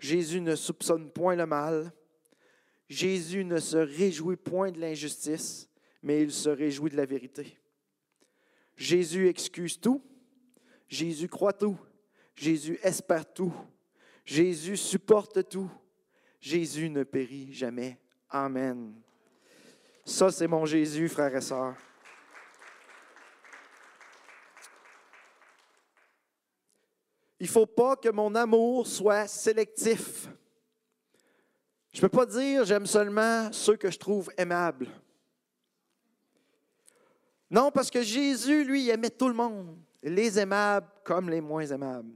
Jésus 0.00 0.40
ne 0.40 0.56
soupçonne 0.56 1.12
point 1.12 1.36
le 1.36 1.46
mal. 1.46 1.92
Jésus 2.88 3.44
ne 3.44 3.58
se 3.58 3.76
réjouit 3.76 4.36
point 4.36 4.72
de 4.72 4.80
l'injustice, 4.80 5.70
mais 6.02 6.20
il 6.20 6.32
se 6.32 6.48
réjouit 6.48 6.90
de 6.90 6.96
la 6.96 7.06
vérité. 7.06 7.56
Jésus 8.76 9.28
excuse 9.28 9.80
tout. 9.80 10.02
Jésus 10.88 11.28
croit 11.28 11.52
tout. 11.52 11.78
Jésus 12.34 12.78
espère 12.82 13.30
tout. 13.32 13.52
Jésus 14.24 14.76
supporte 14.76 15.48
tout. 15.48 15.70
Jésus 16.40 16.90
ne 16.90 17.04
périt 17.04 17.52
jamais. 17.52 17.98
Amen. 18.28 18.94
Ça, 20.04 20.30
c'est 20.32 20.48
mon 20.48 20.66
Jésus, 20.66 21.08
frères 21.08 21.34
et 21.36 21.40
sœurs. 21.40 21.76
Il 27.38 27.46
ne 27.46 27.50
faut 27.50 27.66
pas 27.66 27.96
que 27.96 28.08
mon 28.08 28.34
amour 28.34 28.86
soit 28.86 29.26
sélectif. 29.26 30.28
Je 31.92 31.98
ne 31.98 32.02
peux 32.02 32.08
pas 32.08 32.26
dire 32.26 32.64
j'aime 32.64 32.86
seulement 32.86 33.52
ceux 33.52 33.76
que 33.76 33.90
je 33.90 33.98
trouve 33.98 34.30
aimables. 34.36 34.88
Non, 37.52 37.70
parce 37.70 37.90
que 37.90 38.02
Jésus, 38.02 38.64
lui, 38.64 38.88
aimait 38.88 39.10
tout 39.10 39.28
le 39.28 39.34
monde, 39.34 39.76
les 40.02 40.38
aimables 40.38 40.88
comme 41.04 41.28
les 41.28 41.42
moins 41.42 41.66
aimables. 41.66 42.14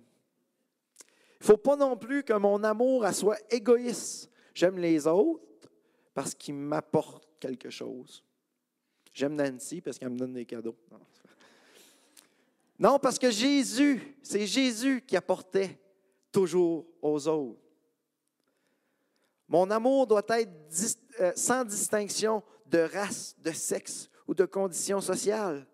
Il 1.02 1.42
ne 1.42 1.44
faut 1.44 1.58
pas 1.58 1.76
non 1.76 1.94
plus 1.94 2.24
que 2.24 2.32
mon 2.32 2.64
amour 2.64 3.06
soit 3.12 3.38
égoïste. 3.50 4.30
J'aime 4.54 4.78
les 4.78 5.06
autres 5.06 5.44
parce 6.14 6.34
qu'ils 6.34 6.54
m'apportent 6.54 7.28
quelque 7.38 7.68
chose. 7.68 8.24
J'aime 9.12 9.34
Nancy 9.34 9.82
parce 9.82 9.98
qu'elle 9.98 10.08
me 10.08 10.16
donne 10.16 10.32
des 10.32 10.46
cadeaux. 10.46 10.74
Non, 12.78 12.98
parce 12.98 13.18
que 13.18 13.30
Jésus, 13.30 14.16
c'est 14.22 14.46
Jésus 14.46 15.02
qui 15.06 15.18
apportait 15.18 15.78
toujours 16.32 16.86
aux 17.02 17.28
autres. 17.28 17.60
Mon 19.48 19.70
amour 19.70 20.06
doit 20.06 20.24
être 20.30 20.50
euh, 21.20 21.32
sans 21.36 21.62
distinction 21.62 22.42
de 22.64 22.78
race, 22.78 23.36
de 23.38 23.52
sexe 23.52 24.08
ou 24.26 24.34
de 24.34 24.44
condition 24.44 25.00
sociale, 25.00 25.66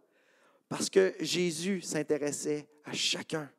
parce 0.68 0.88
que 0.88 1.14
Jésus 1.20 1.80
s'intéressait 1.82 2.68
à 2.84 2.92
chacun, 2.92 3.50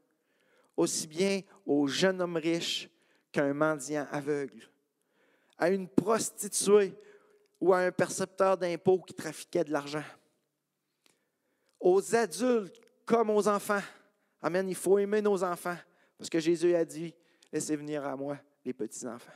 aussi 0.75 1.07
bien 1.07 1.41
au 1.65 1.88
jeune 1.88 2.21
homme 2.21 2.38
riche 2.38 2.89
qu'un 3.31 3.53
mendiant 3.53 4.07
aveugle, 4.12 4.69
à 5.57 5.69
une 5.69 5.88
prostituée 5.88 6.93
ou 7.59 7.73
à 7.73 7.79
un 7.79 7.91
percepteur 7.91 8.57
d'impôts 8.57 9.00
qui 9.00 9.13
trafiquait 9.13 9.63
de 9.63 9.71
l'argent, 9.71 10.03
aux 11.79 12.15
adultes 12.15 12.79
comme 13.05 13.29
aux 13.29 13.47
enfants. 13.47 13.81
Amen. 14.41 14.67
Il 14.69 14.75
faut 14.75 14.97
aimer 15.00 15.21
nos 15.21 15.43
enfants. 15.43 15.77
Parce 16.17 16.29
que 16.29 16.39
Jésus 16.39 16.73
a 16.75 16.85
dit, 16.85 17.13
laissez 17.51 17.75
venir 17.75 18.05
à 18.05 18.15
moi 18.15 18.38
les 18.63 18.73
petits-enfants. 18.73 19.31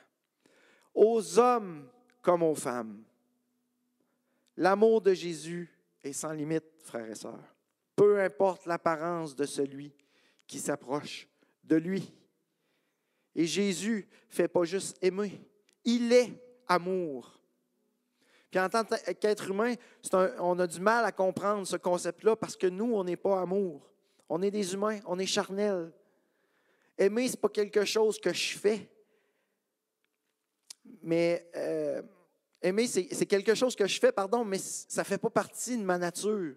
Aux 0.93 1.37
hommes 1.37 1.89
comme 2.21 2.43
aux 2.43 2.55
femmes. 2.55 3.03
L'amour 4.57 5.01
de 5.01 5.13
Jésus 5.13 5.71
est 6.03 6.13
sans 6.13 6.33
limite, 6.33 6.65
frères 6.83 7.09
et 7.09 7.15
sœurs. 7.15 7.55
Peu 7.95 8.19
importe 8.19 8.65
l'apparence 8.65 9.35
de 9.35 9.45
celui 9.45 9.93
qui 10.47 10.59
s'approche 10.59 11.27
de 11.63 11.75
lui. 11.75 12.13
Et 13.35 13.45
Jésus 13.45 14.07
ne 14.09 14.35
fait 14.35 14.47
pas 14.47 14.63
juste 14.63 14.97
aimer, 15.01 15.39
il 15.83 16.11
est 16.11 16.33
amour. 16.67 17.39
Puis 18.49 18.59
en 18.59 18.69
tant 18.69 18.83
qu'être 18.83 19.49
humain, 19.49 19.75
on 20.39 20.57
a 20.57 20.65
du 20.65 20.79
mal 20.79 21.05
à 21.05 21.11
comprendre 21.11 21.67
ce 21.67 21.75
concept-là 21.75 22.35
parce 22.35 22.55
que 22.55 22.67
nous, 22.67 22.93
on 22.95 23.03
n'est 23.03 23.17
pas 23.17 23.41
amour. 23.41 23.91
On 24.29 24.41
est 24.41 24.51
des 24.51 24.73
humains, 24.73 24.99
on 25.05 25.19
est 25.19 25.25
charnels. 25.25 25.91
Aimer, 26.97 27.27
ce 27.27 27.33
n'est 27.33 27.41
pas 27.41 27.49
quelque 27.49 27.85
chose 27.85 28.19
que 28.19 28.33
je 28.33 28.57
fais, 28.57 28.89
mais 31.03 31.47
euh, 31.55 32.01
aimer, 32.61 32.87
c'est 32.87 33.25
quelque 33.25 33.55
chose 33.55 33.75
que 33.75 33.87
je 33.87 33.99
fais, 33.99 34.11
pardon, 34.11 34.43
mais 34.43 34.57
ça 34.57 35.01
ne 35.01 35.05
fait 35.05 35.17
pas 35.17 35.29
partie 35.29 35.77
de 35.77 35.83
ma 35.83 35.97
nature. 35.97 36.55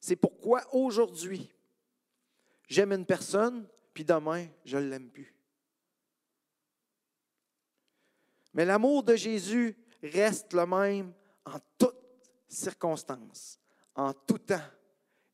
C'est 0.00 0.16
pourquoi 0.16 0.62
aujourd'hui, 0.74 1.54
j'aime 2.68 2.92
une 2.92 3.06
personne, 3.06 3.66
puis 3.92 4.04
demain, 4.04 4.46
je 4.64 4.76
ne 4.76 4.88
l'aime 4.88 5.10
plus. 5.10 5.34
Mais 8.52 8.64
l'amour 8.64 9.02
de 9.02 9.16
Jésus 9.16 9.76
reste 10.02 10.52
le 10.52 10.66
même 10.66 11.12
en 11.44 11.58
toutes 11.78 11.96
circonstances, 12.48 13.58
en 13.94 14.12
tout 14.12 14.38
temps 14.38 14.60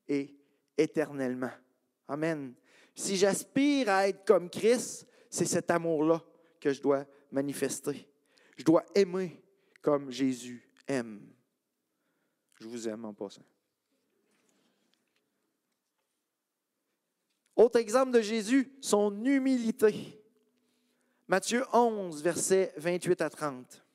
et 0.07 0.35
éternellement. 0.77 1.51
Amen. 2.07 2.53
Si 2.95 3.15
j'aspire 3.15 3.89
à 3.89 4.07
être 4.07 4.25
comme 4.25 4.49
Christ, 4.49 5.07
c'est 5.29 5.45
cet 5.45 5.71
amour-là 5.71 6.21
que 6.59 6.73
je 6.73 6.81
dois 6.81 7.05
manifester. 7.31 8.07
Je 8.57 8.63
dois 8.63 8.83
aimer 8.95 9.41
comme 9.81 10.11
Jésus 10.11 10.67
aime. 10.87 11.21
Je 12.59 12.67
vous 12.67 12.87
aime 12.87 13.05
en 13.05 13.13
passant. 13.13 13.45
Autre 17.55 17.79
exemple 17.79 18.11
de 18.11 18.21
Jésus, 18.21 18.71
son 18.81 19.23
humilité. 19.25 20.21
Matthieu 21.27 21.63
11, 21.73 22.21
versets 22.21 22.73
28 22.77 23.21
à 23.21 23.29
30. 23.29 23.85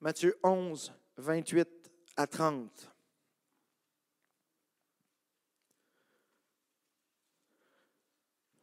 Matthieu 0.00 0.38
11, 0.42 0.92
28 1.16 1.68
à 2.16 2.26
30. 2.26 2.92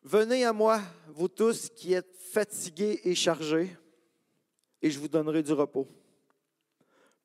Venez 0.03 0.43
à 0.43 0.51
moi, 0.51 0.81
vous 1.07 1.27
tous 1.29 1.69
qui 1.69 1.93
êtes 1.93 2.15
fatigués 2.17 2.99
et 3.03 3.15
chargés, 3.15 3.75
et 4.83 4.91
je 4.91 4.99
vous 4.99 5.07
donnerai 5.07 5.41
du 5.41 5.53
repos. 5.53 5.87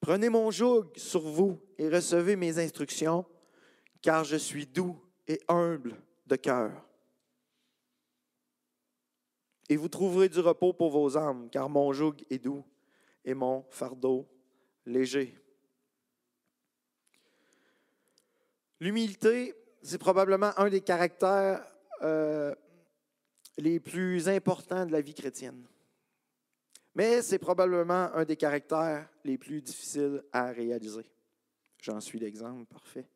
Prenez 0.00 0.28
mon 0.28 0.50
joug 0.52 0.86
sur 0.96 1.22
vous 1.22 1.60
et 1.76 1.88
recevez 1.88 2.36
mes 2.36 2.58
instructions, 2.60 3.26
car 4.00 4.22
je 4.22 4.36
suis 4.36 4.64
doux 4.64 4.96
et 5.26 5.40
humble 5.48 5.96
de 6.28 6.36
cœur. 6.36 6.86
Et 9.68 9.76
vous 9.76 9.88
trouverez 9.88 10.28
du 10.28 10.38
repos 10.38 10.72
pour 10.72 10.90
vos 10.90 11.18
âmes, 11.18 11.50
car 11.50 11.68
mon 11.68 11.92
joug 11.92 12.14
est 12.30 12.38
doux 12.38 12.64
et 13.24 13.34
mon 13.34 13.64
fardeau 13.70 14.26
léger. 14.86 15.36
L'humilité, 18.78 19.54
c'est 19.82 19.98
probablement 19.98 20.52
un 20.56 20.68
des 20.68 20.80
caractères 20.80 21.66
euh, 22.02 22.54
les 23.58 23.80
plus 23.80 24.28
importants 24.28 24.86
de 24.86 24.92
la 24.92 25.00
vie 25.00 25.14
chrétienne. 25.14 25.66
Mais 26.98 27.22
c'est 27.22 27.38
probablement 27.38 28.12
un 28.12 28.24
des 28.24 28.34
caractères 28.34 29.08
les 29.22 29.38
plus 29.38 29.62
difficiles 29.62 30.20
à 30.32 30.50
réaliser. 30.50 31.08
J'en 31.80 32.00
suis 32.00 32.18
l'exemple 32.18 32.64
parfait. 32.64 33.06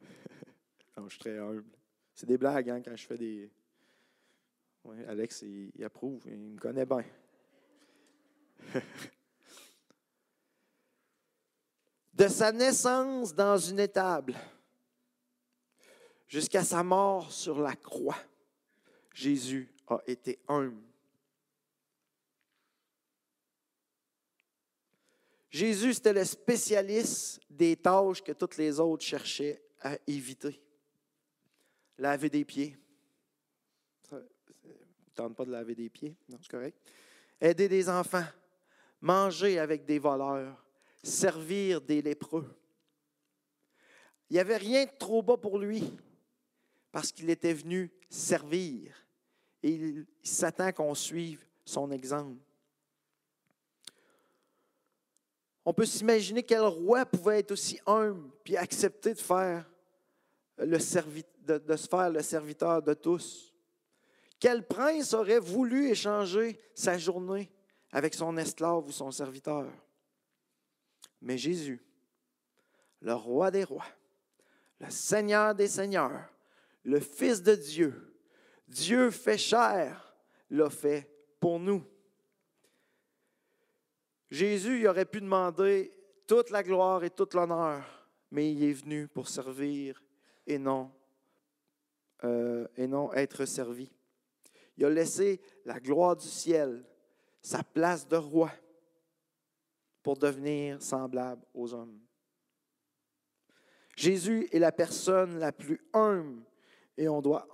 je 0.96 1.08
suis 1.08 1.18
très 1.18 1.36
humble. 1.36 1.64
C'est 2.14 2.26
des 2.26 2.38
blagues 2.38 2.70
hein, 2.70 2.80
quand 2.80 2.94
je 2.94 3.04
fais 3.04 3.18
des. 3.18 3.50
Alex, 5.08 5.42
il, 5.42 5.72
il 5.74 5.82
approuve, 5.82 6.22
il 6.26 6.38
me 6.38 6.60
connaît 6.60 6.86
bien. 6.86 7.04
de 12.14 12.28
sa 12.28 12.52
naissance 12.52 13.34
dans 13.34 13.58
une 13.58 13.80
étable 13.80 14.36
jusqu'à 16.28 16.62
sa 16.62 16.84
mort 16.84 17.32
sur 17.32 17.60
la 17.60 17.74
croix, 17.74 18.22
Jésus 19.12 19.74
a 19.88 19.98
été 20.06 20.38
humble. 20.46 20.93
Jésus, 25.54 25.94
c'était 25.94 26.12
le 26.12 26.24
spécialiste 26.24 27.40
des 27.48 27.76
tâches 27.76 28.20
que 28.24 28.32
toutes 28.32 28.56
les 28.56 28.80
autres 28.80 29.04
cherchaient 29.04 29.62
à 29.82 29.96
éviter. 30.04 30.60
Laver 31.96 32.28
des 32.28 32.44
pieds. 32.44 32.76
Ça, 34.10 34.16
ne 34.16 34.22
tente 35.14 35.36
pas 35.36 35.44
de 35.44 35.52
laver 35.52 35.76
des 35.76 35.88
pieds, 35.88 36.16
non, 36.28 36.38
c'est 36.42 36.50
correct. 36.50 36.76
Aider 37.40 37.68
des 37.68 37.88
enfants, 37.88 38.24
manger 39.00 39.60
avec 39.60 39.84
des 39.84 40.00
voleurs, 40.00 40.60
servir 41.04 41.80
des 41.80 42.02
lépreux. 42.02 42.52
Il 44.30 44.32
n'y 44.32 44.40
avait 44.40 44.56
rien 44.56 44.86
de 44.86 44.98
trop 44.98 45.22
bas 45.22 45.36
pour 45.36 45.60
lui 45.60 45.84
parce 46.90 47.12
qu'il 47.12 47.30
était 47.30 47.54
venu 47.54 47.92
servir. 48.10 48.92
Et 49.62 49.70
il 49.70 50.06
s'attend 50.24 50.72
qu'on 50.72 50.96
suive 50.96 51.46
son 51.64 51.92
exemple. 51.92 52.42
On 55.64 55.72
peut 55.72 55.86
s'imaginer 55.86 56.42
quel 56.42 56.62
roi 56.62 57.06
pouvait 57.06 57.38
être 57.38 57.52
aussi 57.52 57.80
humble 57.86 58.30
puis 58.44 58.56
accepter 58.56 59.14
de 59.14 59.20
de 60.58 61.76
se 61.76 61.88
faire 61.88 62.10
le 62.10 62.22
serviteur 62.22 62.82
de 62.82 62.94
tous. 62.94 63.54
Quel 64.38 64.66
prince 64.66 65.14
aurait 65.14 65.38
voulu 65.38 65.88
échanger 65.88 66.60
sa 66.74 66.98
journée 66.98 67.50
avec 67.92 68.14
son 68.14 68.36
esclave 68.36 68.86
ou 68.86 68.92
son 68.92 69.10
serviteur? 69.10 69.66
Mais 71.22 71.38
Jésus, 71.38 71.82
le 73.00 73.14
roi 73.14 73.50
des 73.50 73.64
rois, 73.64 73.86
le 74.80 74.90
Seigneur 74.90 75.54
des 75.54 75.68
seigneurs, 75.68 76.28
le 76.82 77.00
Fils 77.00 77.42
de 77.42 77.54
Dieu, 77.54 78.14
Dieu 78.68 79.10
fait 79.10 79.38
chair, 79.38 80.14
l'a 80.50 80.68
fait 80.68 81.10
pour 81.40 81.58
nous. 81.58 81.82
Jésus 84.34 84.88
aurait 84.88 85.04
pu 85.04 85.20
demander 85.20 85.92
toute 86.26 86.50
la 86.50 86.64
gloire 86.64 87.04
et 87.04 87.10
toute 87.10 87.34
l'honneur, 87.34 87.84
mais 88.32 88.52
il 88.52 88.64
est 88.64 88.72
venu 88.72 89.06
pour 89.06 89.28
servir 89.28 90.02
et 90.44 90.58
non, 90.58 90.90
euh, 92.24 92.66
et 92.76 92.88
non 92.88 93.12
être 93.12 93.44
servi. 93.44 93.92
Il 94.76 94.86
a 94.86 94.90
laissé 94.90 95.40
la 95.64 95.78
gloire 95.78 96.16
du 96.16 96.26
ciel, 96.26 96.84
sa 97.40 97.62
place 97.62 98.08
de 98.08 98.16
roi, 98.16 98.50
pour 100.02 100.16
devenir 100.16 100.82
semblable 100.82 101.46
aux 101.54 101.72
hommes. 101.72 102.00
Jésus 103.94 104.48
est 104.50 104.58
la 104.58 104.72
personne 104.72 105.38
la 105.38 105.52
plus 105.52 105.80
humble 105.92 106.42
et 106.96 107.08
on 107.08 107.22
doit, 107.22 107.46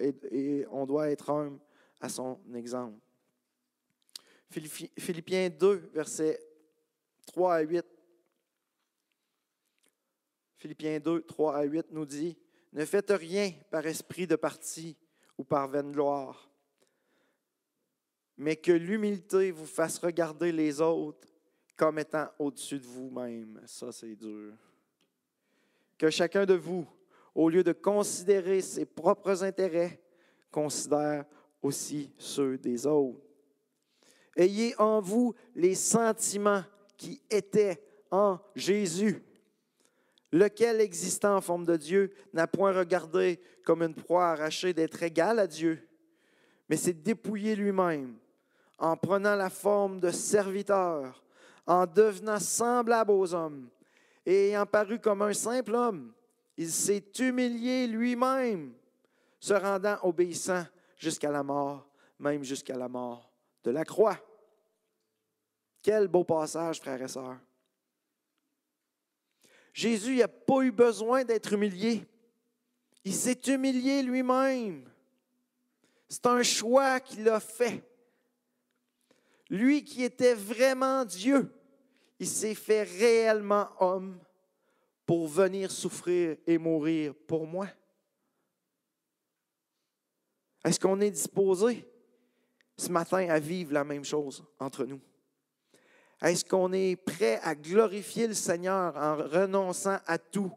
et 0.00 0.64
on 0.70 0.86
doit 0.86 1.10
être 1.10 1.28
humble 1.28 1.60
à 2.00 2.08
son 2.08 2.40
exemple. 2.54 3.05
Philippiens 4.50 5.50
2, 5.50 5.90
versets 5.92 6.40
3 7.26 7.54
à 7.54 7.60
8. 7.60 7.84
Philippiens 10.56 11.00
2, 11.00 11.22
3 11.22 11.56
à 11.56 11.62
8 11.64 11.86
nous 11.90 12.06
dit, 12.06 12.36
Ne 12.72 12.84
faites 12.84 13.10
rien 13.10 13.52
par 13.70 13.86
esprit 13.86 14.26
de 14.26 14.36
parti 14.36 14.96
ou 15.36 15.44
par 15.44 15.68
vaine 15.68 15.92
gloire, 15.92 16.50
mais 18.36 18.56
que 18.56 18.72
l'humilité 18.72 19.50
vous 19.50 19.66
fasse 19.66 19.98
regarder 19.98 20.52
les 20.52 20.80
autres 20.80 21.28
comme 21.76 21.98
étant 21.98 22.28
au-dessus 22.38 22.80
de 22.80 22.86
vous-même. 22.86 23.60
Ça, 23.66 23.92
c'est 23.92 24.16
dur. 24.16 24.54
Que 25.98 26.10
chacun 26.10 26.46
de 26.46 26.54
vous, 26.54 26.86
au 27.34 27.50
lieu 27.50 27.62
de 27.62 27.72
considérer 27.72 28.62
ses 28.62 28.86
propres 28.86 29.44
intérêts, 29.44 30.00
considère 30.50 31.26
aussi 31.60 32.10
ceux 32.16 32.56
des 32.56 32.86
autres. 32.86 33.25
Ayez 34.36 34.74
en 34.78 35.00
vous 35.00 35.34
les 35.54 35.74
sentiments 35.74 36.62
qui 36.98 37.22
étaient 37.30 37.82
en 38.10 38.38
Jésus, 38.54 39.22
lequel, 40.30 40.80
existant 40.80 41.36
en 41.36 41.40
forme 41.40 41.64
de 41.64 41.76
Dieu, 41.76 42.12
n'a 42.34 42.46
point 42.46 42.72
regardé 42.72 43.40
comme 43.64 43.82
une 43.82 43.94
proie 43.94 44.28
arrachée 44.28 44.74
d'être 44.74 45.02
égal 45.02 45.38
à 45.38 45.46
Dieu, 45.46 45.82
mais 46.68 46.76
s'est 46.76 46.92
dépouillé 46.92 47.56
lui-même 47.56 48.16
en 48.78 48.96
prenant 48.96 49.36
la 49.36 49.48
forme 49.48 50.00
de 50.00 50.10
serviteur, 50.10 51.22
en 51.66 51.86
devenant 51.86 52.38
semblable 52.38 53.12
aux 53.12 53.34
hommes 53.34 53.68
et 54.26 54.48
ayant 54.48 54.66
paru 54.66 54.98
comme 54.98 55.22
un 55.22 55.32
simple 55.32 55.74
homme. 55.74 56.12
Il 56.58 56.70
s'est 56.70 57.04
humilié 57.18 57.86
lui-même, 57.86 58.72
se 59.40 59.54
rendant 59.54 59.96
obéissant 60.02 60.64
jusqu'à 60.98 61.30
la 61.30 61.42
mort, 61.42 61.88
même 62.18 62.44
jusqu'à 62.44 62.76
la 62.76 62.88
mort 62.88 63.35
de 63.66 63.72
la 63.72 63.84
croix. 63.84 64.16
Quel 65.82 66.06
beau 66.06 66.22
passage, 66.22 66.78
frères 66.78 67.02
et 67.02 67.08
sœurs. 67.08 67.38
Jésus 69.72 70.16
n'a 70.16 70.28
pas 70.28 70.62
eu 70.62 70.70
besoin 70.70 71.24
d'être 71.24 71.52
humilié. 71.52 72.06
Il 73.04 73.12
s'est 73.12 73.40
humilié 73.48 74.02
lui-même. 74.02 74.88
C'est 76.08 76.26
un 76.26 76.44
choix 76.44 77.00
qu'il 77.00 77.28
a 77.28 77.40
fait. 77.40 77.82
Lui 79.50 79.84
qui 79.84 80.04
était 80.04 80.34
vraiment 80.34 81.04
Dieu, 81.04 81.52
il 82.20 82.28
s'est 82.28 82.54
fait 82.54 82.84
réellement 82.84 83.68
homme 83.80 84.18
pour 85.04 85.26
venir 85.26 85.72
souffrir 85.72 86.36
et 86.46 86.56
mourir 86.56 87.14
pour 87.26 87.46
moi. 87.46 87.66
Est-ce 90.64 90.78
qu'on 90.78 91.00
est 91.00 91.10
disposé 91.10 91.84
ce 92.76 92.90
matin 92.90 93.28
à 93.28 93.38
vivre 93.38 93.72
la 93.72 93.84
même 93.84 94.04
chose 94.04 94.44
entre 94.58 94.84
nous? 94.84 95.00
Est-ce 96.22 96.44
qu'on 96.44 96.72
est 96.72 96.96
prêt 96.96 97.40
à 97.42 97.54
glorifier 97.54 98.26
le 98.26 98.34
Seigneur 98.34 98.96
en 98.96 99.16
renonçant 99.16 99.98
à 100.06 100.18
tout, 100.18 100.52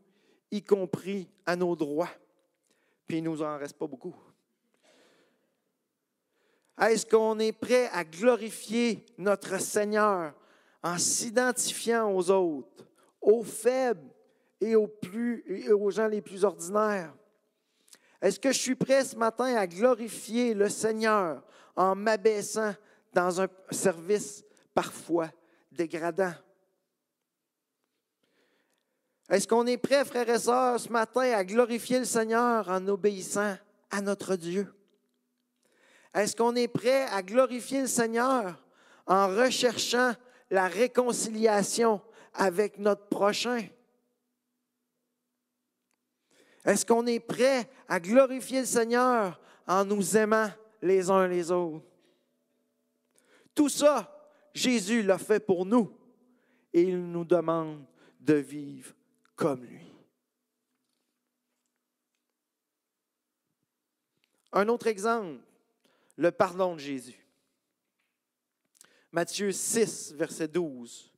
y 0.51 0.61
compris 0.61 1.29
à 1.45 1.55
nos 1.55 1.75
droits? 1.75 2.09
Puis 3.05 3.17
il 3.17 3.23
ne 3.23 3.29
nous 3.29 3.41
en 3.41 3.57
reste 3.57 3.77
pas 3.77 3.87
beaucoup. 3.87 4.15
Est-ce 6.79 7.05
qu'on 7.05 7.39
est 7.39 7.51
prêt 7.51 7.89
à 7.91 8.05
glorifier 8.05 9.05
notre 9.17 9.59
Seigneur 9.59 10.33
en 10.81 10.97
s'identifiant 10.97 12.09
aux 12.15 12.29
autres, 12.31 12.85
aux 13.21 13.43
faibles 13.43 14.13
et 14.61 14.75
aux, 14.75 14.87
plus, 14.87 15.43
et 15.45 15.73
aux 15.73 15.91
gens 15.91 16.07
les 16.07 16.21
plus 16.21 16.45
ordinaires? 16.45 17.13
Est-ce 18.21 18.39
que 18.39 18.51
je 18.51 18.59
suis 18.59 18.75
prêt 18.75 19.05
ce 19.05 19.15
matin 19.15 19.55
à 19.55 19.65
glorifier 19.65 20.53
le 20.53 20.67
Seigneur 20.69 21.41
en 21.75 21.95
m'abaissant 21.95 22.73
dans 23.13 23.41
un 23.41 23.47
service 23.71 24.43
parfois 24.73 25.29
dégradant? 25.71 26.33
Est-ce 29.29 29.47
qu'on 29.47 29.67
est 29.67 29.77
prêt, 29.77 30.03
frères 30.03 30.29
et 30.29 30.39
sœurs, 30.39 30.79
ce 30.79 30.89
matin 30.89 31.21
à 31.33 31.45
glorifier 31.45 31.99
le 31.99 32.05
Seigneur 32.05 32.67
en 32.67 32.85
obéissant 32.87 33.55
à 33.91 34.01
notre 34.01 34.35
Dieu? 34.35 34.67
Est-ce 36.13 36.35
qu'on 36.35 36.55
est 36.55 36.67
prêt 36.67 37.03
à 37.11 37.21
glorifier 37.21 37.81
le 37.81 37.87
Seigneur 37.87 38.61
en 39.05 39.27
recherchant 39.27 40.13
la 40.49 40.67
réconciliation 40.67 42.01
avec 42.33 42.79
notre 42.79 43.07
prochain? 43.07 43.61
Est-ce 46.65 46.85
qu'on 46.85 47.05
est 47.07 47.19
prêt 47.19 47.69
à 47.87 47.99
glorifier 47.99 48.61
le 48.61 48.65
Seigneur 48.65 49.39
en 49.67 49.85
nous 49.85 50.17
aimant 50.17 50.49
les 50.81 51.09
uns 51.09 51.27
les 51.27 51.51
autres? 51.51 51.85
Tout 53.55 53.69
ça, 53.69 54.31
Jésus 54.53 55.03
l'a 55.03 55.17
fait 55.17 55.39
pour 55.39 55.65
nous 55.65 55.91
et 56.73 56.81
il 56.81 57.11
nous 57.11 57.25
demande 57.25 57.85
de 58.19 58.35
vivre 58.35 58.93
comme 59.35 59.63
lui. 59.63 59.85
Un 64.51 64.67
autre 64.67 64.87
exemple, 64.87 65.41
le 66.17 66.31
pardon 66.31 66.75
de 66.75 66.79
Jésus. 66.79 67.25
Matthieu 69.11 69.51
6, 69.51 70.13
verset 70.13 70.47
12. 70.47 71.11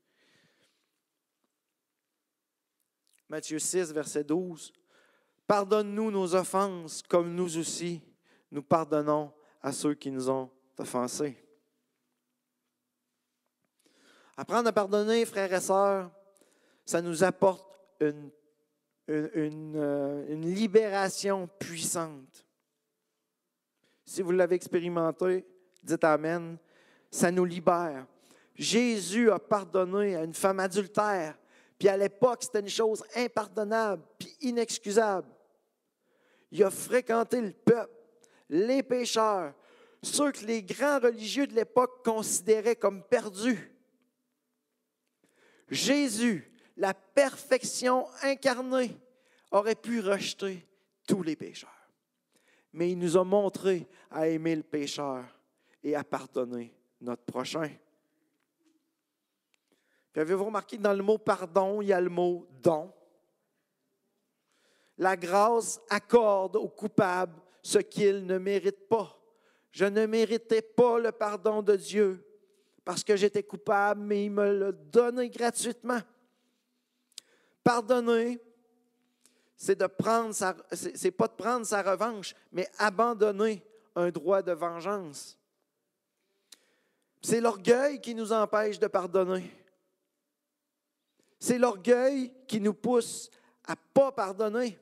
Matthieu 3.30 3.60
6, 3.60 3.92
verset 3.94 4.24
12. 4.24 4.74
Pardonne-nous 5.52 6.12
nos 6.12 6.34
offenses 6.34 7.04
comme 7.04 7.36
nous 7.36 7.58
aussi, 7.58 8.02
nous 8.52 8.64
pardonnons 8.64 9.34
à 9.62 9.74
ceux 9.74 9.96
qui 9.96 10.10
nous 10.10 10.30
ont 10.30 10.50
offensés. 10.78 11.36
Apprendre 14.38 14.70
à 14.70 14.72
pardonner, 14.72 15.26
frères 15.26 15.52
et 15.52 15.60
sœurs, 15.60 16.10
ça 16.86 17.02
nous 17.02 17.22
apporte 17.26 17.68
euh, 18.02 18.14
une, 19.10 20.56
libération 20.56 21.50
puissante. 21.60 22.48
Si 24.06 24.22
vous 24.22 24.32
l'avez 24.32 24.56
expérimenté, 24.56 25.46
dites 25.84 26.06
Amen, 26.06 26.58
ça 27.10 27.30
nous 27.30 27.44
libère. 27.44 28.08
Jésus 28.56 29.30
a 29.30 29.38
pardonné 29.38 30.16
à 30.16 30.24
une 30.24 30.34
femme 30.34 30.62
adultère, 30.62 31.38
puis 31.78 31.90
à 31.90 31.98
l'époque, 31.98 32.44
c'était 32.44 32.62
une 32.62 32.70
chose 32.70 33.04
impardonnable, 33.18 34.02
puis 34.18 34.34
inexcusable. 34.40 35.28
Il 36.52 36.64
a 36.64 36.70
fréquenté 36.70 37.40
le 37.42 37.52
peuple, 37.52 37.94
les 38.50 38.84
pécheurs, 38.84 39.54
ceux 40.04 40.32
que 40.32 40.46
les 40.46 40.64
grands 40.64 41.00
religieux 41.00 41.48
de 41.48 41.54
l'époque 41.54 42.04
considéraient 42.04 42.76
comme 42.76 43.04
perdus. 43.04 43.72
Jésus, 45.70 46.52
la 46.76 46.94
perfection 46.94 48.08
incarnée, 48.24 48.98
aurait 49.52 49.76
pu 49.76 50.00
rejeter 50.02 50.68
tous 51.08 51.24
les 51.24 51.36
pécheurs. 51.36 51.70
Mais 52.74 52.92
il 52.92 52.98
nous 52.98 53.18
a 53.18 53.24
montré 53.24 53.88
à 54.10 54.28
aimer 54.28 54.56
le 54.56 54.64
pécheur 54.64 55.24
et 55.84 55.96
à 55.96 56.04
pardonner 56.04 56.74
notre 57.00 57.24
prochain. 57.24 57.70
avez-vous 60.16 60.46
remarqué 60.46 60.78
que 60.78 60.82
dans 60.82 60.94
le 60.94 61.04
mot 61.04 61.18
pardon, 61.18 61.82
il 61.82 61.90
y 61.90 61.94
a 61.94 62.02
le 62.02 62.10
mot 62.10 62.48
don? 62.62 62.92
La 64.98 65.16
grâce 65.18 65.80
accorde 65.90 66.56
au 66.56 66.68
coupable 66.68 67.42
ce 67.62 67.80
qu'il 67.80 68.26
ne 68.26 68.38
mérite 68.38 68.88
pas. 68.88 69.18
Je 69.72 69.86
ne 69.86 70.06
méritais 70.06 70.62
pas 70.62 71.00
le 71.00 71.12
pardon 71.12 71.62
de 71.62 71.76
Dieu 71.76 72.26
parce 72.84 73.04
que 73.04 73.16
j'étais 73.16 73.44
coupable, 73.44 74.02
mais 74.02 74.26
il 74.26 74.32
me 74.32 74.52
l'a 74.52 74.72
donné 74.72 75.30
gratuitement. 75.30 76.02
Pardonner, 77.64 78.42
c'est 79.56 79.80
de 79.80 79.88
c'est 80.74 81.12
pas 81.12 81.28
de 81.28 81.34
prendre 81.34 81.66
sa 81.66 81.84
revanche, 81.84 82.34
mais 82.52 82.68
abandonner 82.80 83.64
un 83.96 84.10
droit 84.10 84.42
de 84.42 84.52
vengeance. 84.52 85.38
C'est 87.22 87.40
l'orgueil 87.40 88.02
qui 88.02 88.16
nous 88.16 88.34
empêche 88.34 88.80
de 88.80 88.88
pardonner. 88.88 89.52
C'est 91.40 91.60
l'orgueil 91.60 92.34
qui 92.48 92.60
nous 92.60 92.74
pousse 92.74 93.30
à 93.66 93.76
pas 93.76 94.12
pardonner. 94.12 94.78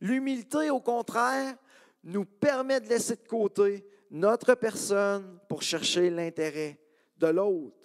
L'humilité, 0.00 0.70
au 0.70 0.80
contraire, 0.80 1.56
nous 2.04 2.24
permet 2.24 2.80
de 2.80 2.88
laisser 2.88 3.16
de 3.16 3.26
côté 3.26 3.86
notre 4.10 4.54
personne 4.54 5.38
pour 5.48 5.62
chercher 5.62 6.10
l'intérêt 6.10 6.78
de 7.18 7.26
l'autre. 7.26 7.76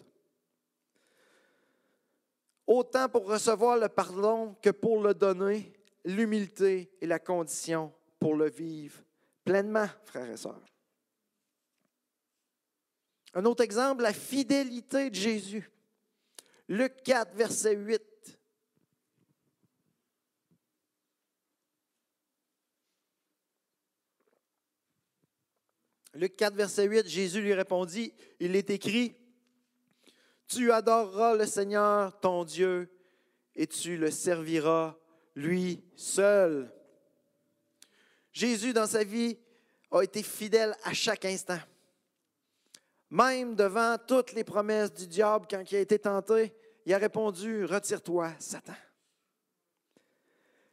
Autant 2.65 3.09
pour 3.09 3.27
recevoir 3.27 3.77
le 3.77 3.89
pardon 3.89 4.55
que 4.61 4.71
pour 4.71 5.01
le 5.01 5.13
donner, 5.13 5.71
l'humilité 6.03 6.91
est 7.01 7.05
la 7.05 7.19
condition 7.19 7.93
pour 8.19 8.35
le 8.35 8.49
vivre 8.49 9.05
pleinement, 9.45 9.87
frères 10.03 10.29
et 10.31 10.37
sœurs. 10.37 10.65
Un 13.35 13.45
autre 13.45 13.63
exemple, 13.63 14.01
la 14.01 14.13
fidélité 14.13 15.09
de 15.09 15.15
Jésus. 15.15 15.69
Luc 16.67 17.03
4, 17.03 17.35
verset 17.35 17.75
8. 17.75 18.01
Luc 26.15 26.37
4, 26.37 26.55
verset 26.55 26.85
8, 26.85 27.07
Jésus 27.07 27.41
lui 27.41 27.53
répondit, 27.53 28.13
il 28.39 28.55
est 28.55 28.69
écrit, 28.69 29.15
Tu 30.47 30.71
adoreras 30.71 31.35
le 31.35 31.45
Seigneur, 31.45 32.17
ton 32.21 32.45
Dieu, 32.45 32.89
et 33.53 33.67
tu 33.67 33.97
le 33.97 34.09
serviras 34.11 34.95
lui 35.35 35.83
seul. 35.97 36.71
Jésus, 38.31 38.71
dans 38.71 38.87
sa 38.87 39.03
vie, 39.03 39.37
a 39.91 40.01
été 40.01 40.23
fidèle 40.23 40.75
à 40.83 40.93
chaque 40.93 41.25
instant. 41.25 41.59
Même 43.09 43.55
devant 43.55 43.97
toutes 44.07 44.31
les 44.31 44.45
promesses 44.45 44.93
du 44.93 45.07
diable 45.07 45.47
quand 45.49 45.69
il 45.69 45.75
a 45.75 45.81
été 45.81 45.99
tenté, 45.99 46.53
il 46.85 46.93
a 46.93 46.97
répondu, 46.97 47.65
Retire-toi, 47.65 48.31
Satan. 48.39 48.73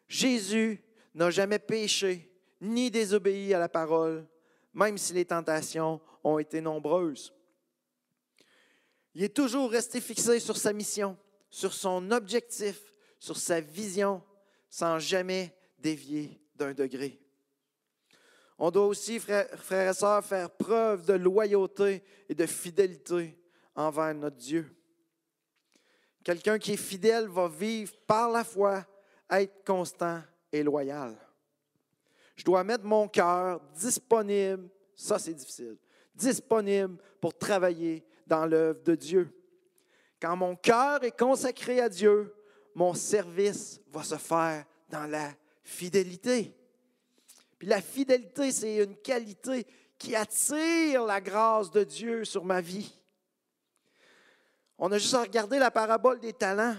Jésus 0.06 0.84
n'a 1.14 1.30
jamais 1.30 1.58
péché 1.58 2.30
ni 2.60 2.92
désobéi 2.92 3.54
à 3.54 3.58
la 3.58 3.68
parole 3.68 4.26
même 4.72 4.98
si 4.98 5.12
les 5.12 5.24
tentations 5.24 6.00
ont 6.24 6.38
été 6.38 6.60
nombreuses. 6.60 7.32
Il 9.14 9.22
est 9.22 9.34
toujours 9.34 9.70
resté 9.70 10.00
fixé 10.00 10.40
sur 10.40 10.56
sa 10.56 10.72
mission, 10.72 11.16
sur 11.50 11.74
son 11.74 12.10
objectif, 12.10 12.92
sur 13.18 13.36
sa 13.36 13.60
vision, 13.60 14.22
sans 14.70 14.98
jamais 14.98 15.54
dévier 15.78 16.40
d'un 16.56 16.72
degré. 16.72 17.20
On 18.58 18.70
doit 18.70 18.86
aussi, 18.86 19.18
frères 19.18 19.90
et 19.90 19.94
sœurs, 19.94 20.24
faire 20.24 20.50
preuve 20.50 21.04
de 21.04 21.14
loyauté 21.14 22.02
et 22.28 22.34
de 22.34 22.46
fidélité 22.46 23.36
envers 23.74 24.14
notre 24.14 24.36
Dieu. 24.36 24.74
Quelqu'un 26.22 26.58
qui 26.58 26.72
est 26.72 26.76
fidèle 26.76 27.26
va 27.26 27.48
vivre 27.48 27.92
par 28.06 28.30
la 28.30 28.44
foi, 28.44 28.86
être 29.28 29.64
constant 29.64 30.22
et 30.52 30.62
loyal. 30.62 31.18
Je 32.42 32.44
dois 32.44 32.64
mettre 32.64 32.82
mon 32.82 33.06
cœur 33.06 33.60
disponible, 33.72 34.68
ça 34.96 35.16
c'est 35.16 35.32
difficile, 35.32 35.76
disponible 36.12 36.96
pour 37.20 37.38
travailler 37.38 38.04
dans 38.26 38.46
l'œuvre 38.46 38.82
de 38.82 38.96
Dieu. 38.96 39.32
Quand 40.20 40.34
mon 40.34 40.56
cœur 40.56 41.04
est 41.04 41.16
consacré 41.16 41.80
à 41.80 41.88
Dieu, 41.88 42.34
mon 42.74 42.94
service 42.94 43.80
va 43.92 44.02
se 44.02 44.16
faire 44.16 44.64
dans 44.88 45.08
la 45.08 45.30
fidélité. 45.62 46.52
Puis 47.60 47.68
la 47.68 47.80
fidélité, 47.80 48.50
c'est 48.50 48.78
une 48.78 48.96
qualité 48.96 49.64
qui 49.96 50.16
attire 50.16 51.04
la 51.04 51.20
grâce 51.20 51.70
de 51.70 51.84
Dieu 51.84 52.24
sur 52.24 52.44
ma 52.44 52.60
vie. 52.60 52.92
On 54.78 54.90
a 54.90 54.98
juste 54.98 55.14
à 55.14 55.22
regarder 55.22 55.60
la 55.60 55.70
parabole 55.70 56.18
des 56.18 56.32
talents, 56.32 56.74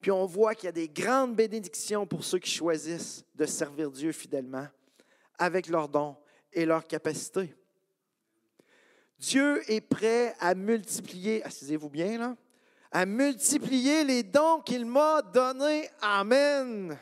puis 0.00 0.12
on 0.12 0.24
voit 0.24 0.54
qu'il 0.54 0.66
y 0.66 0.68
a 0.68 0.72
des 0.72 0.88
grandes 0.88 1.34
bénédictions 1.34 2.06
pour 2.06 2.22
ceux 2.22 2.38
qui 2.38 2.52
choisissent 2.52 3.24
de 3.34 3.44
servir 3.44 3.90
Dieu 3.90 4.12
fidèlement 4.12 4.68
avec 5.38 5.68
leurs 5.68 5.88
dons 5.88 6.16
et 6.52 6.64
leurs 6.64 6.86
capacités. 6.86 7.54
Dieu 9.18 9.62
est 9.70 9.80
prêt 9.80 10.34
à 10.40 10.54
multiplier, 10.54 11.42
assisez-vous 11.44 11.88
bien 11.88 12.18
là, 12.18 12.36
à 12.90 13.06
multiplier 13.06 14.04
les 14.04 14.22
dons 14.22 14.60
qu'il 14.60 14.86
m'a 14.86 15.22
donnés. 15.22 15.88
Amen. 16.00 16.98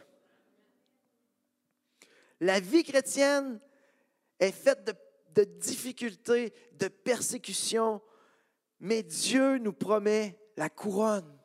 La 2.41 2.61
vie 2.61 2.83
chrétienne 2.83 3.61
est 4.39 4.53
faite 4.53 4.97
de, 5.35 5.45
difficultés, 5.45 6.53
de 6.73 6.89
persécutions, 6.89 8.01
mais 8.81 9.03
Dieu 9.03 9.59
nous 9.59 9.73
promet 9.73 10.39
la 10.57 10.69
couronne 10.69 11.39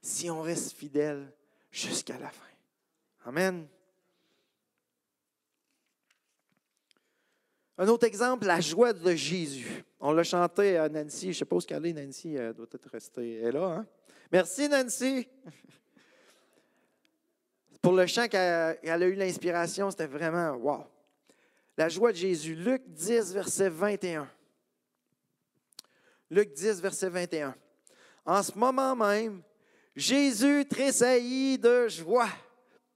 si 0.00 0.30
on 0.30 0.42
reste 0.42 0.72
fidèle 0.72 1.32
jusqu'à 1.70 2.18
la 2.18 2.30
fin. 2.30 2.46
Amen. 3.24 3.68
Un 7.78 7.88
autre 7.88 8.06
exemple, 8.06 8.46
la 8.46 8.60
joie 8.60 8.92
de 8.92 9.14
Jésus. 9.14 9.84
On 9.98 10.12
l'a 10.12 10.22
chanté 10.22 10.76
à 10.76 10.88
Nancy. 10.88 11.32
Je 11.32 11.44
où 11.50 11.58
qu'elle 11.60 11.86
est, 11.86 11.92
Nancy. 11.92 12.34
Doit 12.54 12.66
être 12.72 12.88
restée. 12.90 13.36
Elle 13.36 13.48
est 13.48 13.52
là. 13.52 13.78
Hein? 13.78 13.86
Merci, 14.30 14.68
Nancy. 14.68 15.26
Pour 17.82 17.92
le 17.92 18.06
chant 18.06 18.28
qu'elle 18.28 18.78
a 18.84 19.06
eu 19.06 19.14
l'inspiration, 19.14 19.90
c'était 19.90 20.06
vraiment 20.06 20.52
wow. 20.52 20.84
La 21.76 21.88
joie 21.88 22.12
de 22.12 22.18
Jésus. 22.18 22.54
Luc 22.54 22.82
10, 22.86 23.32
verset 23.32 23.70
21. 23.70 24.28
Luc 26.30 26.52
10, 26.52 26.80
verset 26.80 27.08
21. 27.08 27.54
En 28.24 28.42
ce 28.42 28.56
moment 28.56 28.94
même, 28.94 29.42
Jésus 29.96 30.64
tressaillit 30.68 31.58
de 31.58 31.88
joie 31.88 32.28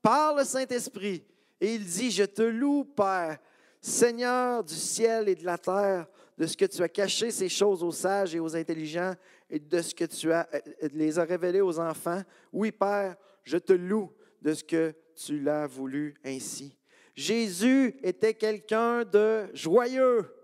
par 0.03 0.35
le 0.35 0.45
Saint-Esprit 0.45 1.25
et 1.61 1.75
il 1.75 1.85
dit, 1.85 2.11
je 2.11 2.25
te 2.25 2.43
loue, 2.43 2.85
Père, 2.85 3.39
Seigneur 3.87 4.65
du 4.65 4.75
ciel 4.75 5.29
et 5.29 5.37
de 5.37 5.45
la 5.45 5.59
terre, 5.59 6.09
de 6.37 6.45
ce 6.45 6.57
que 6.57 6.65
tu 6.65 6.83
as 6.83 6.89
caché 6.89 7.31
ces 7.31 7.49
choses 7.49 7.85
aux 7.85 7.93
sages 7.93 8.35
et 8.35 8.41
aux 8.41 8.57
intelligents 8.57 9.15
et 9.49 9.61
de 9.61 9.81
ce 9.81 9.95
que 9.95 10.05
tu 10.07 10.33
as, 10.33 10.49
euh, 10.53 10.89
les 10.93 11.21
as 11.21 11.25
révélées 11.25 11.61
aux 11.61 11.79
enfants. 11.79 12.21
Oui, 12.53 12.73
Père, 12.73 13.15
je 13.45 13.59
te 13.59 13.73
loue 13.73 14.13
de 14.43 14.55
ce 14.55 14.65
que 14.65 14.93
tu 15.15 15.39
l'as 15.39 15.69
voulu 15.69 16.15
ainsi. 16.25 16.77
Jésus 17.15 17.95
était 18.03 18.35
quelqu'un 18.35 19.05
de 19.05 19.47
joyeux. 19.55 20.35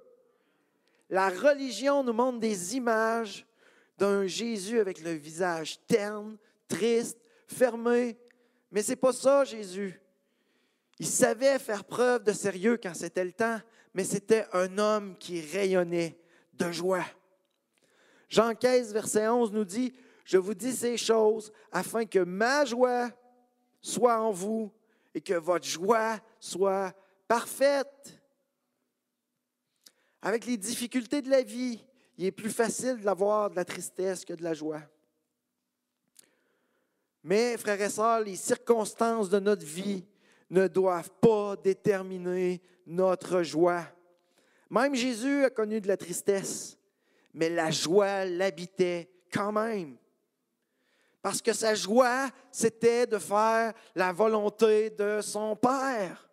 La 1.10 1.28
religion 1.28 2.04
nous 2.04 2.12
montre 2.12 2.38
des 2.38 2.76
images 2.76 3.44
d'un 3.98 4.24
Jésus 4.28 4.78
avec 4.78 5.02
le 5.02 5.14
visage 5.14 5.84
terne, 5.88 6.38
triste, 6.68 7.18
fermé. 7.48 8.16
Mais 8.70 8.82
ce 8.82 8.90
n'est 8.90 8.96
pas 8.96 9.12
ça, 9.12 9.42
Jésus. 9.42 10.00
Il 10.98 11.06
savait 11.06 11.58
faire 11.58 11.84
preuve 11.84 12.24
de 12.24 12.32
sérieux 12.32 12.78
quand 12.80 12.94
c'était 12.94 13.24
le 13.24 13.32
temps, 13.32 13.60
mais 13.94 14.04
c'était 14.04 14.46
un 14.52 14.78
homme 14.78 15.16
qui 15.18 15.40
rayonnait 15.40 16.18
de 16.54 16.70
joie. 16.70 17.04
Jean 18.28 18.54
15, 18.54 18.92
verset 18.92 19.28
11 19.28 19.52
nous 19.52 19.64
dit, 19.64 19.92
Je 20.24 20.38
vous 20.38 20.54
dis 20.54 20.72
ces 20.72 20.96
choses 20.96 21.52
afin 21.70 22.04
que 22.04 22.20
ma 22.20 22.64
joie 22.64 23.10
soit 23.80 24.20
en 24.20 24.30
vous 24.30 24.72
et 25.14 25.20
que 25.20 25.34
votre 25.34 25.66
joie 25.66 26.18
soit 26.40 26.94
parfaite. 27.28 28.18
Avec 30.22 30.46
les 30.46 30.56
difficultés 30.56 31.20
de 31.20 31.30
la 31.30 31.42
vie, 31.42 31.84
il 32.16 32.26
est 32.26 32.32
plus 32.32 32.50
facile 32.50 33.00
d'avoir 33.00 33.50
de 33.50 33.56
la 33.56 33.64
tristesse 33.64 34.24
que 34.24 34.34
de 34.34 34.44
la 34.44 34.54
joie. 34.54 34.82
Mais, 37.24 37.56
frères 37.56 37.80
et 37.80 37.90
sœurs, 37.90 38.20
les 38.20 38.36
circonstances 38.36 39.28
de 39.28 39.38
notre 39.38 39.64
vie 39.64 40.04
ne 40.52 40.68
doivent 40.68 41.10
pas 41.20 41.56
déterminer 41.56 42.60
notre 42.86 43.42
joie. 43.42 43.84
Même 44.70 44.94
Jésus 44.94 45.44
a 45.44 45.50
connu 45.50 45.80
de 45.80 45.88
la 45.88 45.96
tristesse, 45.96 46.78
mais 47.32 47.48
la 47.48 47.70
joie 47.70 48.26
l'habitait 48.26 49.10
quand 49.32 49.50
même. 49.50 49.96
Parce 51.22 51.40
que 51.40 51.54
sa 51.54 51.74
joie, 51.74 52.28
c'était 52.50 53.06
de 53.06 53.16
faire 53.16 53.72
la 53.94 54.12
volonté 54.12 54.90
de 54.90 55.20
son 55.22 55.56
Père. 55.56 56.28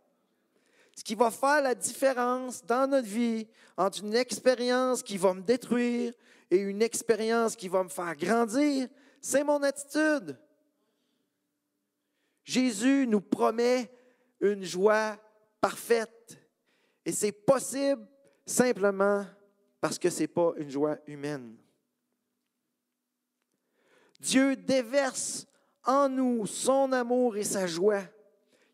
Ce 0.96 1.04
qui 1.04 1.16
va 1.16 1.32
faire 1.32 1.62
la 1.62 1.74
différence 1.74 2.66
dans 2.66 2.90
notre 2.90 3.08
vie 3.08 3.48
entre 3.78 4.04
une 4.04 4.16
expérience 4.16 5.02
qui 5.02 5.18
va 5.18 5.34
me 5.34 5.42
détruire 5.42 6.12
et 6.52 6.58
une 6.58 6.82
expérience 6.82 7.56
qui 7.56 7.70
va 7.70 7.84
me 7.84 7.90
faire 7.90 8.18
grandir, 8.18 8.90
c'est 9.22 9.46
mon 9.46 9.64
attitude. 9.64 10.38
Jésus 12.44 13.06
nous 13.08 13.22
promet 13.22 13.90
une 14.42 14.64
joie 14.64 15.18
parfaite. 15.62 16.38
Et 17.06 17.12
c'est 17.12 17.32
possible 17.32 18.08
simplement 18.46 19.26
parce 19.82 19.98
que 19.98 20.10
ce 20.10 20.22
n'est 20.22 20.28
pas 20.28 20.54
une 20.58 20.70
joie 20.70 20.98
humaine. 21.08 21.58
Dieu 24.20 24.56
déverse 24.56 25.46
en 25.84 26.10
nous 26.10 26.46
son 26.46 26.92
amour 26.92 27.38
et 27.38 27.44
sa 27.44 27.66
joie 27.68 28.04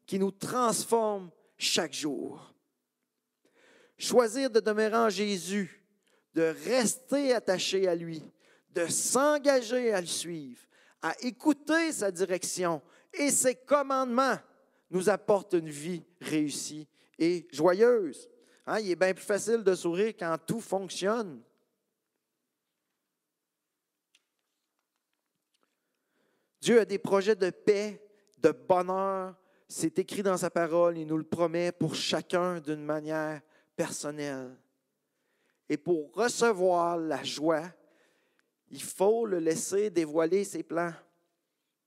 qui 0.06 0.20
nous 0.20 0.32
transforment 0.32 1.30
chaque 1.58 1.94
jour. 1.94 2.54
Choisir 3.98 4.50
de 4.50 4.60
demeurer 4.60 4.98
en 4.98 5.10
Jésus, 5.10 5.84
de 6.34 6.54
rester 6.66 7.34
attaché 7.34 7.88
à 7.88 7.96
lui, 7.96 8.22
de 8.72 8.88
s'engager 8.88 9.94
à 9.94 10.02
le 10.02 10.08
suivre, 10.08 10.60
à 11.02 11.14
écouter 11.22 11.92
sa 11.92 12.12
direction 12.12 12.82
et 13.14 13.32
ses 13.32 13.56
commandements, 13.56 14.38
nous 14.90 15.10
apporte 15.10 15.54
une 15.54 15.70
vie 15.70 16.04
réussie 16.22 16.88
et 17.18 17.48
joyeuse. 17.52 18.30
Hein, 18.66 18.80
il 18.80 18.92
est 18.92 18.96
bien 18.96 19.14
plus 19.14 19.26
facile 19.26 19.64
de 19.64 19.76
sourire 19.76 20.14
quand 20.18 20.38
tout 20.46 20.62
fonctionne. 20.62 21.42
Dieu 26.62 26.80
a 26.80 26.86
des 26.86 26.98
projets 26.98 27.36
de 27.36 27.52
paix, 27.52 28.02
de 28.40 28.52
bonheur. 28.52 29.36
C'est 29.68 30.00
écrit 30.00 30.24
dans 30.24 30.38
sa 30.38 30.50
parole, 30.50 30.98
il 30.98 31.06
nous 31.06 31.18
le 31.18 31.24
promet 31.24 31.72
pour 31.72 31.94
chacun 31.94 32.60
d'une 32.60 32.84
manière 32.84 33.42
personnelle. 33.76 34.58
Et 35.70 35.78
pour 35.78 36.14
recevoir 36.14 36.98
la 36.98 37.24
joie, 37.24 37.72
il 38.70 38.82
faut 38.82 39.26
le 39.26 39.40
laisser 39.40 39.90
dévoiler 39.90 40.44
ses 40.44 40.64
plans, 40.64 40.94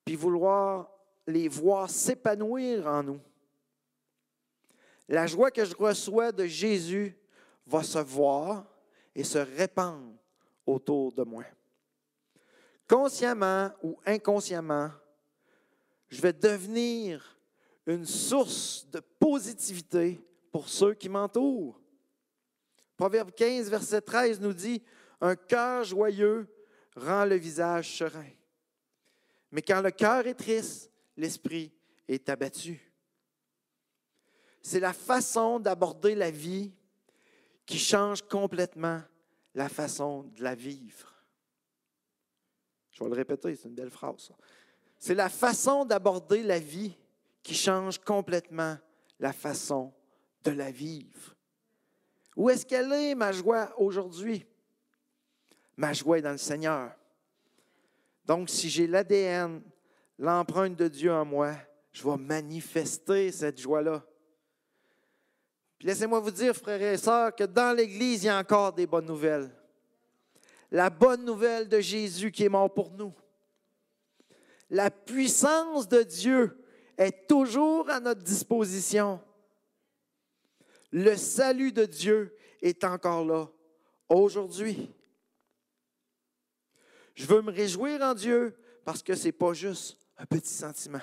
puis 0.05 0.17
vouloir 0.17 0.91
les 1.29 1.47
voir 1.47 1.91
s'épanouir 1.91 2.87
en 2.87 3.03
nous. 3.03 3.21
La 5.09 5.27
joie 5.27 5.51
que 5.51 5.65
je 5.65 5.77
reçois 5.77 6.33
de 6.33 6.47
Jésus 6.47 7.15
va 7.67 7.83
se 7.83 7.99
voir 7.99 8.65
et 9.15 9.25
se 9.25 9.39
répandre 9.39 10.15
autour 10.67 11.13
de 11.13 11.23
moi. 11.23 11.45
Consciemment 12.89 13.71
ou 13.83 13.99
inconsciemment, 14.07 14.91
je 16.09 16.23
vais 16.23 16.33
devenir 16.33 17.39
une 17.87 18.07
source 18.07 18.87
de 18.91 19.01
positivité 19.01 20.19
pour 20.51 20.67
ceux 20.69 20.95
qui 20.95 21.11
m'entourent. 21.11 21.79
Proverbe 22.97 23.33
15, 23.33 23.69
verset 23.69 24.01
13 24.01 24.41
nous 24.41 24.55
dit, 24.55 24.83
Un 25.21 25.37
cœur 25.37 25.85
joyeux 25.85 26.47
rend 26.97 27.27
le 27.27 27.37
visage 27.37 27.99
serein. 27.99 28.31
Mais 29.51 29.61
quand 29.61 29.83
le 29.83 29.91
cœur 29.91 30.27
est 30.27 30.35
triste, 30.35 30.91
l'esprit 31.19 31.73
est 32.07 32.29
abattu. 32.31 32.81
C'est 34.63 34.81
la 34.81 34.93
façon 34.93 35.61
d'aborder 35.61 36.15
la 36.15 36.31
vie 36.31 36.73
qui 37.67 37.79
change 37.79 38.23
complètement 38.23 39.03
la 39.55 39.69
façon 39.69 40.23
de 40.37 40.43
la 40.43 40.55
vivre. 40.55 41.13
Je 42.93 43.03
vais 43.03 43.11
le 43.11 43.17
répéter, 43.17 43.55
c'est 43.55 43.69
une 43.69 43.75
belle 43.75 43.91
phrase. 43.91 44.33
C'est 44.99 45.15
la 45.15 45.29
façon 45.29 45.85
d'aborder 45.85 46.43
la 46.43 46.59
vie 46.59 46.97
qui 47.43 47.55
change 47.55 47.99
complètement 47.99 48.79
la 49.19 49.33
façon 49.33 49.93
de 50.45 50.53
la 50.53 50.71
vivre. 50.71 51.35
Où 52.37 52.49
est-ce 52.51 52.65
qu'elle 52.65 52.93
est, 52.93 53.15
ma 53.15 53.33
joie, 53.33 53.73
aujourd'hui? 53.79 54.47
Ma 55.77 55.93
joie 55.93 56.19
est 56.19 56.23
dans 56.23 56.33
le 56.33 56.39
Seigneur. 56.39 56.93
Donc, 58.25 58.51
si 58.51 58.69
j'ai 58.69 58.87
l'ADN 58.87 59.63
l'empreinte 60.19 60.77
de 60.77 60.89
Dieu 60.89 61.13
en 61.13 61.25
moi, 61.25 61.55
je 61.93 62.03
vais 62.03 62.17
manifester 62.17 63.33
cette 63.33 63.61
joie-là. 63.61 64.05
Puis 65.79 65.87
laissez-moi 65.87 66.21
vous 66.21 66.31
dire, 66.31 66.55
frères 66.55 66.83
et 66.83 66.97
sœurs, 66.97 67.35
que 67.35 67.45
dans 67.45 67.77
l'Église, 67.77 68.25
il 68.25 68.27
y 68.27 68.31
a 68.31 68.39
encore 68.39 68.73
des 68.73 68.87
bonnes 68.87 69.07
nouvelles. 69.07 69.51
La 70.71 70.91
bonne 70.91 71.25
nouvelle 71.25 71.69
de 71.69 71.81
Jésus 71.81 72.33
qui 72.33 72.45
est 72.45 72.49
mort 72.49 72.73
pour 72.73 72.91
nous. 72.91 73.15
La 74.71 74.91
puissance 74.91 75.89
de 75.89 76.03
Dieu 76.03 76.63
est 76.99 77.27
toujours 77.27 77.89
à 77.89 78.01
notre 78.01 78.23
disposition. 78.23 79.21
Le 80.91 81.17
salut 81.17 81.73
de 81.73 81.85
Dieu 81.85 82.37
est 82.61 82.83
encore 82.85 83.25
là 83.25 83.49
aujourd'hui. 84.09 84.91
Je 87.15 87.27
veux 87.27 87.41
me 87.41 87.53
réjouir 87.53 88.03
en 88.03 88.15
Dieu 88.15 88.57
parce 88.85 89.03
que 89.03 89.15
ce 89.15 89.27
n'est 89.27 89.33
pas 89.33 89.53
juste 89.53 90.08
un 90.19 90.27
petit 90.27 90.53
sentiment. 90.53 91.01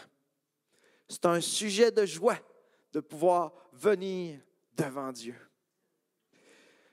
C'est 1.07 1.25
un 1.25 1.41
sujet 1.41 1.91
de 1.91 2.05
joie 2.05 2.37
de 2.91 2.99
pouvoir 2.99 3.53
venir 3.73 4.39
devant 4.75 5.11
Dieu. 5.11 5.35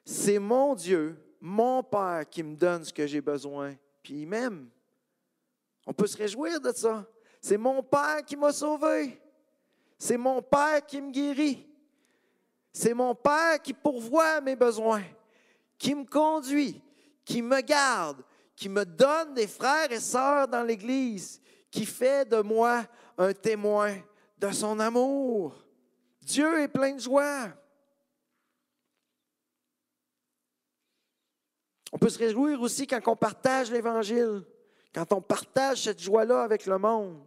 C'est 0.05 0.39
mon 0.39 0.75
Dieu 0.75 1.17
mon 1.43 1.83
Père 1.83 2.23
qui 2.31 2.45
me 2.45 2.55
donne 2.55 2.85
ce 2.85 2.93
que 2.93 3.05
j'ai 3.05 3.21
besoin, 3.21 3.75
puis 4.01 4.23
il 4.23 4.29
m'aime. 4.29 4.71
On 5.85 5.93
peut 5.93 6.07
se 6.07 6.17
réjouir 6.17 6.61
de 6.61 6.71
ça. 6.71 7.05
C'est 7.41 7.57
mon 7.57 7.83
Père 7.83 8.25
qui 8.25 8.37
m'a 8.37 8.53
sauvé. 8.53 9.21
C'est 9.99 10.17
mon 10.17 10.41
Père 10.41 10.87
qui 10.87 11.01
me 11.01 11.11
guérit. 11.11 11.69
C'est 12.73 12.95
mon 12.95 13.13
Père 13.17 13.61
qui 13.61 13.75
pourvoit 13.75 14.41
mes 14.41 14.55
besoins, 14.55 15.03
qui 15.77 15.97
me 15.97 16.05
conduit, 16.05 16.81
qui 17.25 17.43
me 17.43 17.61
garde, 17.61 18.23
qui 18.55 18.69
me 18.69 18.85
donne 18.85 19.35
des 19.35 19.49
frères 19.49 19.91
et 19.91 19.99
sœurs 19.99 20.47
dans 20.47 20.63
l'Église, 20.63 21.42
qui 21.73 21.87
fait 21.87 22.29
de 22.29 22.43
moi 22.43 22.87
un 23.19 23.33
témoin 23.33 23.97
de 24.39 24.53
son 24.53 24.79
amour. 24.79 25.65
Dieu 26.21 26.61
est 26.61 26.69
plein 26.69 26.95
de 26.95 27.01
joie. 27.01 27.49
On 31.91 31.99
peut 31.99 32.11
se 32.11 32.19
réjouir 32.19 32.61
aussi 32.61 32.87
quand 32.87 33.01
on 33.09 33.17
partage 33.17 33.71
l'Évangile, 33.71 34.45
quand 34.95 35.13
on 35.13 35.23
partage 35.23 35.83
cette 35.83 36.01
joie-là 36.01 36.43
avec 36.43 36.67
le 36.67 36.79
monde. 36.79 37.19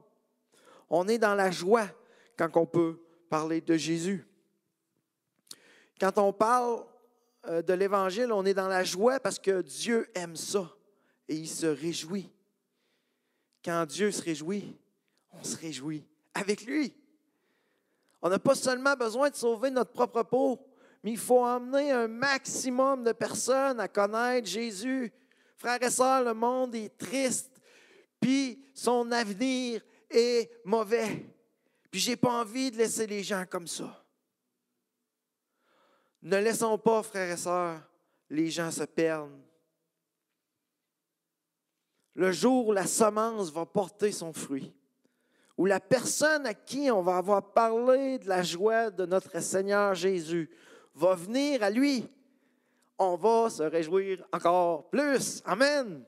On 0.89 1.08
est 1.08 1.17
dans 1.17 1.36
la 1.36 1.49
joie 1.49 1.88
quand 2.38 2.55
on 2.55 2.65
peut 2.67 3.01
parler 3.29 3.62
de 3.62 3.75
Jésus. 3.75 4.27
Quand 5.99 6.17
on 6.19 6.31
parle 6.31 6.86
euh, 7.47 7.62
de 7.63 7.73
l'Évangile, 7.73 8.31
on 8.31 8.45
est 8.45 8.53
dans 8.53 8.67
la 8.67 8.84
joie 8.84 9.19
parce 9.19 9.39
que 9.39 9.62
Dieu 9.62 10.08
aime 10.13 10.36
ça 10.36 10.69
et 11.27 11.36
il 11.36 11.47
se 11.47 11.65
réjouit. 11.65 12.29
Quand 13.65 13.88
Dieu 13.88 14.12
se 14.12 14.21
réjouit, 14.21 14.78
on 15.34 15.43
se 15.43 15.58
réjouit 15.58 16.06
avec 16.36 16.63
lui. 16.65 16.95
On 18.21 18.30
n'a 18.30 18.38
pas 18.38 18.54
seulement 18.54 18.95
besoin 18.95 19.32
de 19.32 19.36
sauver 19.36 19.71
notre 19.71 19.91
propre 19.91 20.21
peau, 20.21 20.60
mais 21.04 21.13
il 21.13 21.17
faut 21.17 21.43
emmener 21.43 21.91
un 21.91 22.08
maximum 22.08 23.04
de 23.04 23.12
personnes 23.12 23.80
à 23.80 23.88
connaître 23.88 24.47
Jésus. 24.47 25.12
Frères 25.58 25.82
et 25.82 25.89
sœurs, 25.89 26.23
le 26.23 26.36
monde 26.36 26.75
est 26.75 26.95
triste, 26.95 27.60
puis 28.21 28.63
son 28.75 29.12
avenir 29.12 29.82
est 30.12 30.51
mauvais. 30.63 31.25
Puis 31.89 32.01
j'ai 32.01 32.15
pas 32.15 32.41
envie 32.41 32.69
de 32.69 32.78
laisser 32.78 33.08
les 33.08 33.23
gens 33.23 33.45
comme 33.49 33.67
ça. 33.67 34.06
Ne 36.21 36.38
laissons 36.38 36.78
pas, 36.78 37.01
frères 37.01 37.32
et 37.32 37.38
sœurs, 37.38 37.82
les 38.30 38.51
gens 38.51 38.69
se 38.69 38.84
perdre. 38.84 39.32
Le 42.15 42.32
jour 42.32 42.67
où 42.67 42.71
la 42.71 42.88
semence 42.88 43.51
va 43.51 43.65
porter 43.65 44.12
son 44.12 44.32
fruit, 44.32 44.73
où 45.58 45.65
la 45.65 45.82
personne 45.82 46.45
à 46.45 46.54
qui 46.54 46.89
on 46.89 47.01
va 47.01 47.17
avoir 47.17 47.54
parlé 47.54 48.19
de 48.19 48.30
la 48.30 48.41
joie 48.41 48.89
de 48.89 49.06
notre 49.06 49.41
Seigneur 49.41 49.93
Jésus 49.93 50.49
va 50.93 51.13
venir 51.13 51.62
à 51.62 51.69
lui, 51.69 52.10
on 52.97 53.17
va 53.17 53.49
se 53.49 53.63
réjouir 53.63 54.25
encore 54.32 54.89
plus. 54.89 55.41
Amen. 55.43 56.06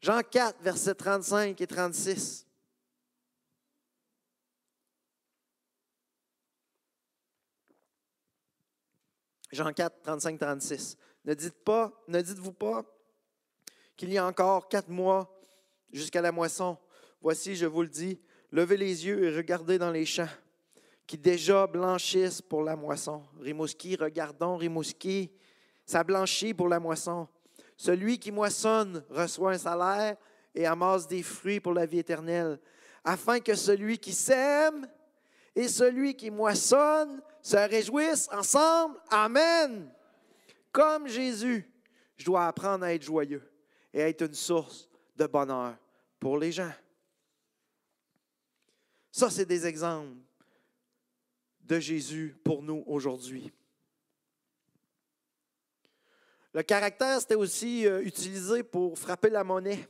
Jean 0.00 0.20
4, 0.22 0.62
versets 0.62 0.94
35 0.94 1.60
et 1.60 1.66
36. 1.66 2.46
Jean 9.50 9.72
4, 9.72 10.02
35, 10.02 10.38
36. 10.38 10.96
Ne 11.24 11.34
dites 11.34 11.64
pas, 11.64 11.92
ne 12.06 12.20
dites-vous 12.20 12.52
pas 12.52 12.84
qu'il 14.00 14.14
y 14.14 14.16
a 14.16 14.26
encore 14.26 14.66
quatre 14.66 14.88
mois 14.88 15.30
jusqu'à 15.92 16.22
la 16.22 16.32
moisson. 16.32 16.78
Voici, 17.20 17.54
je 17.54 17.66
vous 17.66 17.82
le 17.82 17.88
dis, 17.88 18.18
levez 18.50 18.78
les 18.78 19.06
yeux 19.06 19.24
et 19.24 19.36
regardez 19.36 19.76
dans 19.76 19.90
les 19.90 20.06
champs 20.06 20.26
qui 21.06 21.18
déjà 21.18 21.66
blanchissent 21.66 22.40
pour 22.40 22.62
la 22.62 22.76
moisson. 22.76 23.22
Rimouski, 23.38 23.96
regardons 23.96 24.56
Rimouski, 24.56 25.30
ça 25.84 26.02
blanchit 26.02 26.54
pour 26.54 26.66
la 26.66 26.80
moisson. 26.80 27.28
Celui 27.76 28.18
qui 28.18 28.32
moissonne 28.32 29.04
reçoit 29.10 29.52
un 29.52 29.58
salaire 29.58 30.16
et 30.54 30.64
amasse 30.64 31.06
des 31.06 31.22
fruits 31.22 31.60
pour 31.60 31.74
la 31.74 31.84
vie 31.84 31.98
éternelle, 31.98 32.58
afin 33.04 33.38
que 33.38 33.54
celui 33.54 33.98
qui 33.98 34.14
sème 34.14 34.88
et 35.54 35.68
celui 35.68 36.16
qui 36.16 36.30
moissonne 36.30 37.20
se 37.42 37.58
réjouissent 37.58 38.30
ensemble. 38.32 38.96
Amen. 39.10 39.92
Comme 40.72 41.06
Jésus, 41.06 41.70
je 42.16 42.24
dois 42.24 42.46
apprendre 42.46 42.86
à 42.86 42.94
être 42.94 43.04
joyeux 43.04 43.49
et 43.92 44.00
être 44.00 44.22
une 44.22 44.34
source 44.34 44.88
de 45.16 45.26
bonheur 45.26 45.76
pour 46.18 46.38
les 46.38 46.52
gens. 46.52 46.72
Ça, 49.10 49.30
c'est 49.30 49.46
des 49.46 49.66
exemples 49.66 50.16
de 51.62 51.80
Jésus 51.80 52.36
pour 52.44 52.62
nous 52.62 52.84
aujourd'hui. 52.86 53.52
Le 56.52 56.62
caractère, 56.62 57.20
c'était 57.20 57.36
aussi 57.36 57.86
euh, 57.86 58.02
utilisé 58.02 58.62
pour 58.62 58.98
frapper 58.98 59.30
la 59.30 59.44
monnaie. 59.44 59.88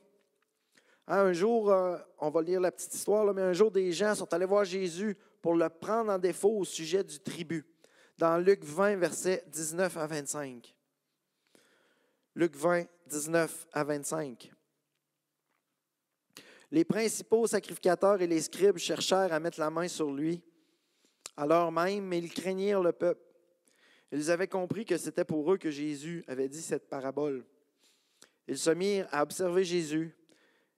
Hein, 1.06 1.24
un 1.24 1.32
jour, 1.32 1.70
euh, 1.70 1.96
on 2.18 2.30
va 2.30 2.42
lire 2.42 2.60
la 2.60 2.70
petite 2.70 2.94
histoire, 2.94 3.32
mais 3.32 3.42
un 3.42 3.52
jour, 3.54 3.70
des 3.70 3.92
gens 3.92 4.14
sont 4.14 4.32
allés 4.34 4.44
voir 4.44 4.64
Jésus 4.64 5.16
pour 5.40 5.54
le 5.54 5.68
prendre 5.70 6.12
en 6.12 6.18
défaut 6.18 6.58
au 6.58 6.64
sujet 6.64 7.02
du 7.02 7.18
tribut, 7.18 7.66
dans 8.18 8.36
Luc 8.36 8.62
20, 8.62 8.96
versets 8.96 9.42
19 9.48 9.96
à 9.96 10.06
25. 10.06 10.74
Luc 12.34 12.56
20, 12.56 12.86
19 13.06 13.66
à 13.72 13.84
25. 13.84 14.52
Les 16.70 16.84
principaux 16.84 17.46
sacrificateurs 17.46 18.22
et 18.22 18.26
les 18.26 18.40
scribes 18.40 18.78
cherchèrent 18.78 19.32
à 19.32 19.40
mettre 19.40 19.58
la 19.58 19.70
main 19.70 19.88
sur 19.88 20.12
lui, 20.12 20.40
alors 21.36 21.72
même, 21.72 22.04
mais 22.04 22.18
ils 22.18 22.32
craignirent 22.32 22.82
le 22.82 22.92
peuple. 22.92 23.22
Ils 24.12 24.30
avaient 24.30 24.48
compris 24.48 24.84
que 24.84 24.96
c'était 24.96 25.24
pour 25.24 25.52
eux 25.52 25.58
que 25.58 25.70
Jésus 25.70 26.24
avait 26.28 26.48
dit 26.48 26.62
cette 26.62 26.88
parabole. 26.88 27.44
Ils 28.46 28.58
se 28.58 28.70
mirent 28.70 29.08
à 29.10 29.22
observer 29.22 29.64
Jésus 29.64 30.16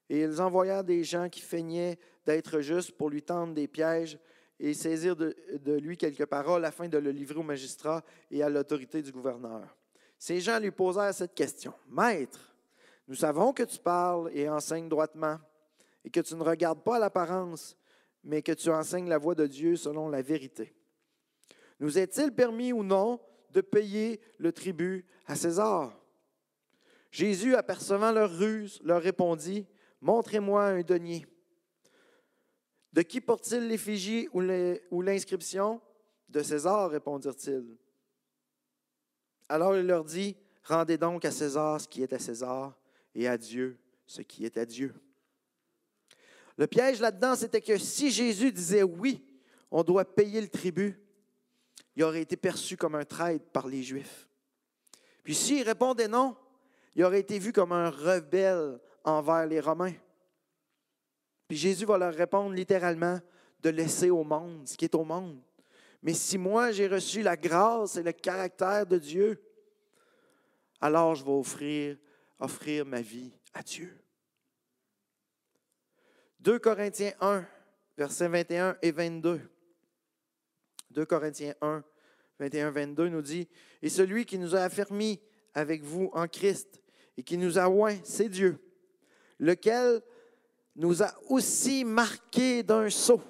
et 0.08 0.20
ils 0.20 0.40
envoyèrent 0.40 0.84
des 0.84 1.04
gens 1.04 1.28
qui 1.28 1.40
feignaient 1.40 1.98
d'être 2.26 2.60
justes 2.60 2.92
pour 2.92 3.10
lui 3.10 3.22
tendre 3.22 3.54
des 3.54 3.68
pièges 3.68 4.18
et 4.60 4.74
saisir 4.74 5.16
de, 5.16 5.34
lui 5.78 5.96
quelques 5.96 6.26
paroles 6.26 6.64
afin 6.64 6.88
de 6.88 6.98
le 6.98 7.10
livrer 7.10 7.38
au 7.38 7.42
magistrat 7.42 8.04
et 8.30 8.42
à 8.42 8.48
l'autorité 8.48 9.02
du 9.02 9.10
gouverneur. 9.10 9.76
Ces 10.22 10.38
gens 10.38 10.60
lui 10.60 10.70
posèrent 10.70 11.12
cette 11.12 11.34
question. 11.34 11.74
Maître, 11.88 12.54
nous 13.08 13.16
savons 13.16 13.52
que 13.52 13.64
tu 13.64 13.80
parles 13.80 14.30
et 14.32 14.48
enseignes 14.48 14.88
droitement 14.88 15.40
et 16.04 16.10
que 16.10 16.20
tu 16.20 16.36
ne 16.36 16.44
regardes 16.44 16.84
pas 16.84 17.00
l'apparence, 17.00 17.76
mais 18.22 18.40
que 18.40 18.52
tu 18.52 18.70
enseignes 18.70 19.08
la 19.08 19.18
voie 19.18 19.34
de 19.34 19.48
Dieu 19.48 19.74
selon 19.74 20.08
la 20.08 20.22
vérité. 20.22 20.76
Nous 21.80 21.98
est-il 21.98 22.30
permis 22.30 22.72
ou 22.72 22.84
non 22.84 23.20
de 23.50 23.62
payer 23.62 24.20
le 24.38 24.52
tribut 24.52 25.04
à 25.26 25.34
César? 25.34 26.00
Jésus, 27.10 27.56
apercevant 27.56 28.12
leur 28.12 28.30
ruse, 28.30 28.80
leur 28.84 29.02
répondit, 29.02 29.66
Montrez-moi 30.00 30.66
un 30.66 30.82
denier. 30.82 31.26
De 32.92 33.02
qui 33.02 33.20
porte-t-il 33.20 33.66
l'effigie 33.66 34.28
ou 34.32 35.02
l'inscription 35.02 35.80
De 36.28 36.44
César, 36.44 36.90
répondirent-ils. 36.90 37.76
Alors 39.52 39.76
il 39.76 39.86
leur 39.86 40.02
dit, 40.02 40.34
Rendez 40.64 40.96
donc 40.96 41.26
à 41.26 41.30
César 41.30 41.78
ce 41.78 41.86
qui 41.86 42.02
est 42.02 42.14
à 42.14 42.18
César 42.18 42.74
et 43.14 43.28
à 43.28 43.36
Dieu 43.36 43.78
ce 44.06 44.22
qui 44.22 44.46
est 44.46 44.56
à 44.56 44.64
Dieu. 44.64 44.94
Le 46.56 46.66
piège 46.66 47.00
là-dedans, 47.00 47.36
c'était 47.36 47.60
que 47.60 47.76
si 47.76 48.10
Jésus 48.10 48.50
disait 48.50 48.82
oui, 48.82 49.22
on 49.70 49.82
doit 49.82 50.06
payer 50.06 50.40
le 50.40 50.48
tribut, 50.48 50.98
il 51.94 52.02
aurait 52.02 52.22
été 52.22 52.34
perçu 52.34 52.78
comme 52.78 52.94
un 52.94 53.04
traître 53.04 53.44
par 53.50 53.68
les 53.68 53.82
Juifs. 53.82 54.26
Puis 55.22 55.34
s'il 55.34 55.62
répondait 55.64 56.08
non, 56.08 56.34
il 56.94 57.04
aurait 57.04 57.20
été 57.20 57.38
vu 57.38 57.52
comme 57.52 57.72
un 57.72 57.90
rebelle 57.90 58.80
envers 59.04 59.44
les 59.44 59.60
Romains. 59.60 59.94
Puis 61.46 61.58
Jésus 61.58 61.84
va 61.84 61.98
leur 61.98 62.14
répondre 62.14 62.54
littéralement 62.54 63.20
de 63.60 63.68
laisser 63.68 64.08
au 64.08 64.24
monde 64.24 64.66
ce 64.66 64.78
qui 64.78 64.86
est 64.86 64.94
au 64.94 65.04
monde. 65.04 65.38
Mais 66.02 66.14
si 66.14 66.36
moi 66.36 66.72
j'ai 66.72 66.88
reçu 66.88 67.22
la 67.22 67.36
grâce 67.36 67.96
et 67.96 68.02
le 68.02 68.12
caractère 68.12 68.86
de 68.86 68.98
Dieu, 68.98 69.40
alors 70.80 71.14
je 71.14 71.24
vais 71.24 71.96
offrir, 72.40 72.84
ma 72.84 73.00
vie 73.00 73.32
à 73.54 73.62
Dieu. 73.62 73.96
2 76.40 76.58
Corinthiens 76.58 77.12
1, 77.20 77.46
versets 77.96 78.26
21 78.26 78.76
et 78.82 78.90
22. 78.90 79.40
2 80.90 81.06
Corinthiens 81.06 81.54
1, 81.60 81.84
21, 82.40 82.70
22 82.72 83.08
nous 83.08 83.22
dit, 83.22 83.48
Et 83.80 83.88
celui 83.88 84.26
qui 84.26 84.38
nous 84.38 84.56
a 84.56 84.62
affermis 84.62 85.20
avec 85.54 85.82
vous 85.82 86.10
en 86.14 86.26
Christ 86.26 86.82
et 87.16 87.22
qui 87.22 87.38
nous 87.38 87.60
a 87.60 87.68
oint, 87.68 87.96
c'est 88.02 88.28
Dieu, 88.28 88.58
lequel 89.38 90.02
nous 90.74 91.04
a 91.04 91.14
aussi 91.28 91.84
marqués 91.84 92.64
d'un 92.64 92.90
sceau 92.90 93.22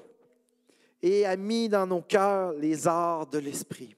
et 1.02 1.26
a 1.26 1.36
mis 1.36 1.68
dans 1.68 1.86
nos 1.86 2.00
cœurs 2.00 2.52
les 2.52 2.86
arts 2.86 3.26
de 3.26 3.38
l'esprit. 3.38 3.96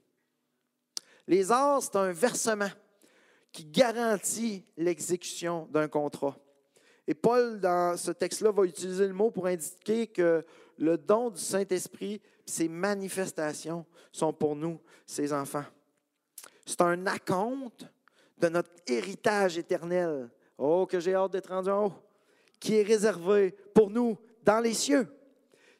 Les 1.26 1.52
arts, 1.52 1.82
c'est 1.82 1.96
un 1.96 2.12
versement 2.12 2.70
qui 3.52 3.64
garantit 3.64 4.64
l'exécution 4.76 5.68
d'un 5.70 5.86
contrat. 5.86 6.36
Et 7.06 7.14
Paul, 7.14 7.60
dans 7.60 7.96
ce 7.96 8.10
texte-là, 8.10 8.50
va 8.50 8.64
utiliser 8.64 9.06
le 9.06 9.12
mot 9.12 9.30
pour 9.30 9.46
indiquer 9.46 10.06
que 10.06 10.44
le 10.78 10.96
don 10.96 11.30
du 11.30 11.40
Saint-Esprit, 11.40 12.20
ses 12.46 12.68
manifestations 12.68 13.84
sont 14.10 14.32
pour 14.32 14.56
nous, 14.56 14.80
ses 15.06 15.32
enfants. 15.32 15.64
C'est 16.64 16.80
un 16.80 17.06
acompte 17.06 17.86
de 18.38 18.48
notre 18.48 18.70
héritage 18.86 19.58
éternel. 19.58 20.30
Oh, 20.56 20.86
que 20.86 20.98
j'ai 20.98 21.14
hâte 21.14 21.32
d'être 21.32 21.50
rendu 21.50 21.70
en 21.70 21.86
haut, 21.86 21.92
qui 22.58 22.76
est 22.76 22.82
réservé 22.82 23.54
pour 23.74 23.90
nous 23.90 24.16
dans 24.42 24.60
les 24.60 24.74
cieux. 24.74 25.06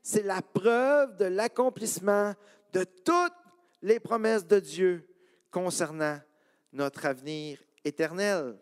C'est 0.07 0.23
la 0.23 0.43
preuve 0.43 1.17
de 1.17 1.25
l'accomplissement 1.25 2.35
de 2.75 2.85
toutes 2.85 3.33
les 3.81 3.99
promesses 3.99 4.47
de 4.47 4.61
Dieu 4.61 5.09
concernant 5.51 6.21
notre 6.75 7.07
avenir 7.07 7.59
éternel. 7.83 8.55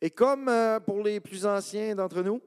Et 0.00 0.08
comme 0.08 0.48
euh, 0.48 0.78
pour 0.78 1.02
les 1.02 1.18
plus 1.18 1.44
anciens 1.44 1.96
d'entre 1.96 2.22
nous, 2.22 2.36
vous 2.36 2.40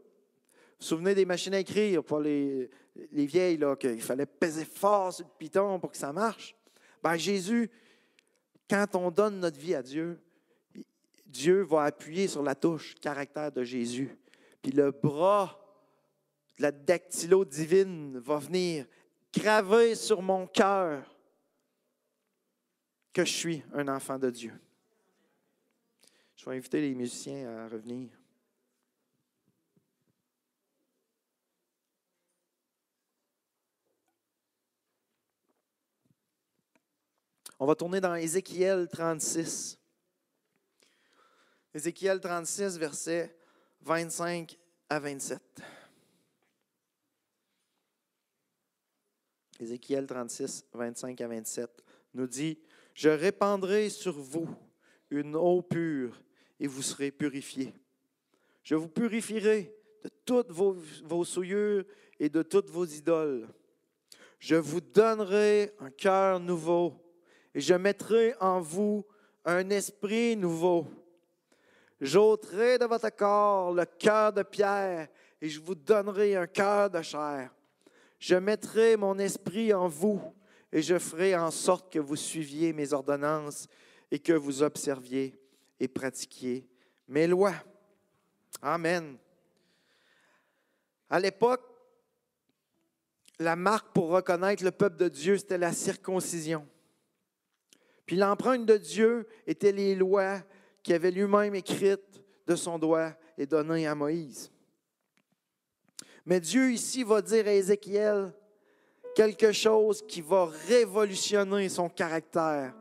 vous 0.80 0.86
souvenez 0.86 1.14
des 1.14 1.26
machines 1.26 1.54
à 1.54 1.60
écrire, 1.60 2.02
pour 2.02 2.22
les, 2.22 2.70
les 3.12 3.26
vieilles, 3.26 3.60
qu'il 3.78 4.02
fallait 4.02 4.26
peser 4.26 4.64
fort 4.64 5.12
sur 5.12 5.26
le 5.26 5.32
piton 5.38 5.78
pour 5.78 5.92
que 5.92 5.98
ça 5.98 6.14
marche? 6.14 6.56
Ben, 7.04 7.18
Jésus, 7.18 7.70
quand 8.70 8.96
on 8.96 9.12
donne 9.12 9.42
notre 9.42 9.60
vie 9.60 9.76
à 9.76 9.84
Dieu, 9.84 10.18
Dieu 11.26 11.64
va 11.64 11.84
appuyer 11.84 12.30
sur 12.30 12.44
la 12.44 12.56
touche 12.56 12.96
caractère 12.96 13.52
de 13.52 13.66
Jésus. 13.66 14.18
Puis 14.62 14.72
le 14.72 14.92
bras 14.92 15.69
la 16.60 16.72
dactylo 16.72 17.46
divine 17.46 18.20
va 18.20 18.38
venir 18.38 18.86
graver 19.34 19.96
sur 19.96 20.22
mon 20.22 20.46
cœur 20.46 21.04
que 23.14 23.24
je 23.24 23.32
suis 23.32 23.64
un 23.74 23.88
enfant 23.88 24.20
de 24.20 24.30
Dieu. 24.30 24.54
Je 26.36 26.46
vais 26.46 26.58
inviter 26.58 26.82
les 26.82 26.94
musiciens 26.94 27.50
à 27.50 27.70
revenir. 27.70 28.10
On 37.58 37.66
va 37.66 37.76
tourner 37.76 38.00
dans 38.00 38.16
Ézéchiel 38.16 38.88
36. 38.88 39.78
Ézéchiel 41.74 42.20
36, 42.20 42.78
versets 42.78 43.36
25 43.82 44.58
à 44.90 45.00
27. 45.00 45.79
Ézéchiel 49.60 50.08
36, 50.08 50.66
25 50.74 51.20
à 51.20 51.28
27 51.28 51.84
nous 52.14 52.28
dit, 52.28 52.58
Je 52.94 53.10
répandrai 53.10 53.90
sur 53.90 54.14
vous 54.14 54.48
une 55.10 55.36
eau 55.36 55.62
pure 55.62 56.22
et 56.60 56.68
vous 56.68 56.82
serez 56.82 57.12
purifiés. 57.12 57.74
Je 58.64 58.76
vous 58.76 58.88
purifierai 58.88 59.76
de 60.04 60.10
toutes 60.26 60.52
vos, 60.52 61.26
souillures 61.26 61.84
et 62.20 62.30
de 62.30 62.42
toutes 62.42 62.70
vos 62.70 62.86
idoles. 62.86 63.48
Je 64.40 64.56
vous 64.56 64.80
donnerai 64.80 65.74
un 65.80 65.90
cœur 65.90 66.40
nouveau 66.40 66.94
et 67.54 67.60
je 67.60 67.74
mettrai 67.74 68.36
en 68.40 68.62
vous 68.62 69.06
un 69.44 69.70
esprit 69.72 70.38
nouveau. 70.38 70.88
J'ôterai 72.00 72.78
de 72.78 72.86
votre 72.86 73.10
corps 73.10 73.74
le 73.74 73.84
cœur 73.86 74.32
de 74.32 74.44
pierre 74.44 75.10
et 75.42 75.50
je 75.50 75.60
vous 75.60 75.76
donnerai 75.76 76.38
un 76.38 76.48
cœur 76.48 76.90
de 76.90 77.02
chair. 77.02 77.52
Je 78.20 78.36
mettrai 78.36 78.98
mon 78.98 79.18
esprit 79.18 79.74
en 79.74 79.88
vous 79.88 80.22
et 80.72 80.82
je 80.82 81.00
ferai 81.00 81.36
en 81.36 81.52
sorte 81.52 81.92
que 81.92 82.00
vous 82.00 82.18
suiviez 82.18 82.74
mes 82.74 82.94
ordonnances 82.94 83.68
et 84.12 84.20
que 84.20 84.34
vous 84.34 84.62
observiez 84.62 85.40
et 85.80 85.88
pratiquiez 85.88 86.68
mes 87.08 87.28
lois. 87.28 87.56
Amen. 88.62 89.18
À 91.10 91.20
l'époque, 91.20 91.64
la 93.40 93.56
marque 93.56 93.94
pour 93.94 94.10
reconnaître 94.10 94.64
le 94.64 94.72
peuple 94.72 94.98
de 94.98 95.08
Dieu, 95.08 95.38
c'était 95.38 95.58
la 95.58 95.72
circoncision. 95.72 96.68
Puis 98.06 98.18
l'empreinte 98.18 98.66
de 98.66 98.76
Dieu 98.76 99.28
était 99.48 99.72
les 99.72 99.96
lois 99.96 100.42
qu'il 100.84 100.94
avait 100.94 101.12
lui-même 101.12 101.56
écrites 101.56 102.22
de 102.46 102.56
son 102.56 102.78
doigt 102.78 103.14
et 103.38 103.46
données 103.46 103.88
à 103.88 103.96
Moïse. 103.96 104.52
Mais 106.26 106.40
Dieu 106.40 106.72
ici 106.72 107.04
va 107.04 107.22
dire 107.22 107.48
à 107.48 107.54
Ézéchiel 107.54 108.34
quelque 109.16 109.52
chose 109.52 110.04
qui 110.08 110.22
va 110.22 110.50
révolutionner 110.68 111.70
son 111.70 111.90
caractère. 111.90 112.74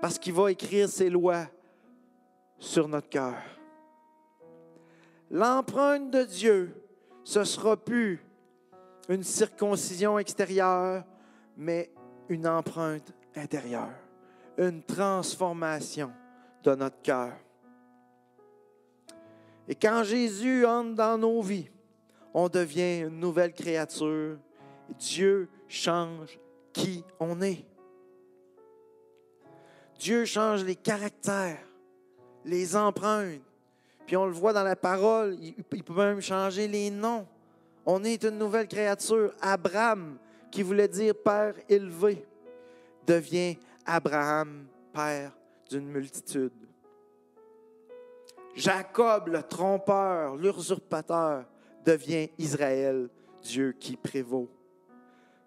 Parce 0.00 0.18
qu'il 0.18 0.32
va 0.32 0.50
écrire 0.52 0.88
ses 0.88 1.10
lois 1.10 1.46
sur 2.58 2.88
notre 2.88 3.08
cœur. 3.08 3.34
L'empreinte 5.30 6.10
de 6.10 6.24
Dieu, 6.24 6.74
ce 7.24 7.44
sera 7.44 7.76
plus 7.76 8.20
une 9.08 9.22
circoncision 9.22 10.18
extérieure, 10.18 11.04
mais 11.56 11.90
une 12.28 12.46
empreinte 12.46 13.12
intérieure, 13.34 13.94
une 14.56 14.82
transformation 14.82 16.12
de 16.62 16.74
notre 16.74 17.00
cœur. 17.02 17.32
Et 19.68 19.74
quand 19.74 20.02
Jésus 20.02 20.64
entre 20.64 20.94
dans 20.94 21.18
nos 21.18 21.42
vies, 21.42 21.68
on 22.32 22.48
devient 22.48 23.00
une 23.00 23.20
nouvelle 23.20 23.52
créature. 23.52 24.38
Dieu 24.98 25.48
change 25.68 26.38
qui 26.72 27.04
on 27.20 27.42
est. 27.42 27.64
Dieu 29.98 30.24
change 30.24 30.64
les 30.64 30.76
caractères, 30.76 31.60
les 32.44 32.74
empreintes. 32.76 33.42
Puis 34.06 34.16
on 34.16 34.24
le 34.24 34.32
voit 34.32 34.54
dans 34.54 34.62
la 34.62 34.76
parole, 34.76 35.36
il, 35.40 35.62
peut 35.62 35.94
même 35.94 36.22
changer 36.22 36.66
les 36.66 36.88
noms. 36.88 37.26
On 37.84 38.02
est 38.04 38.24
une 38.24 38.38
nouvelle 38.38 38.68
créature. 38.68 39.34
Abraham, 39.40 40.16
qui 40.50 40.62
voulait 40.62 40.88
dire 40.88 41.14
Père 41.14 41.54
élevé, 41.68 42.24
devient 43.06 43.56
Abraham, 43.84 44.66
Père 44.94 45.32
d'une 45.68 45.88
multitude. 45.88 46.67
Jacob, 48.58 49.28
le 49.28 49.42
trompeur, 49.44 50.34
l'usurpateur, 50.34 51.44
devient 51.84 52.28
Israël, 52.38 53.08
Dieu 53.40 53.72
qui 53.78 53.96
prévaut. 53.96 54.50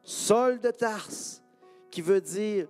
Saul 0.02 0.62
de 0.62 0.72
Tarse, 0.72 1.44
qui 1.90 2.02
veut 2.02 2.22
dire 2.22 2.68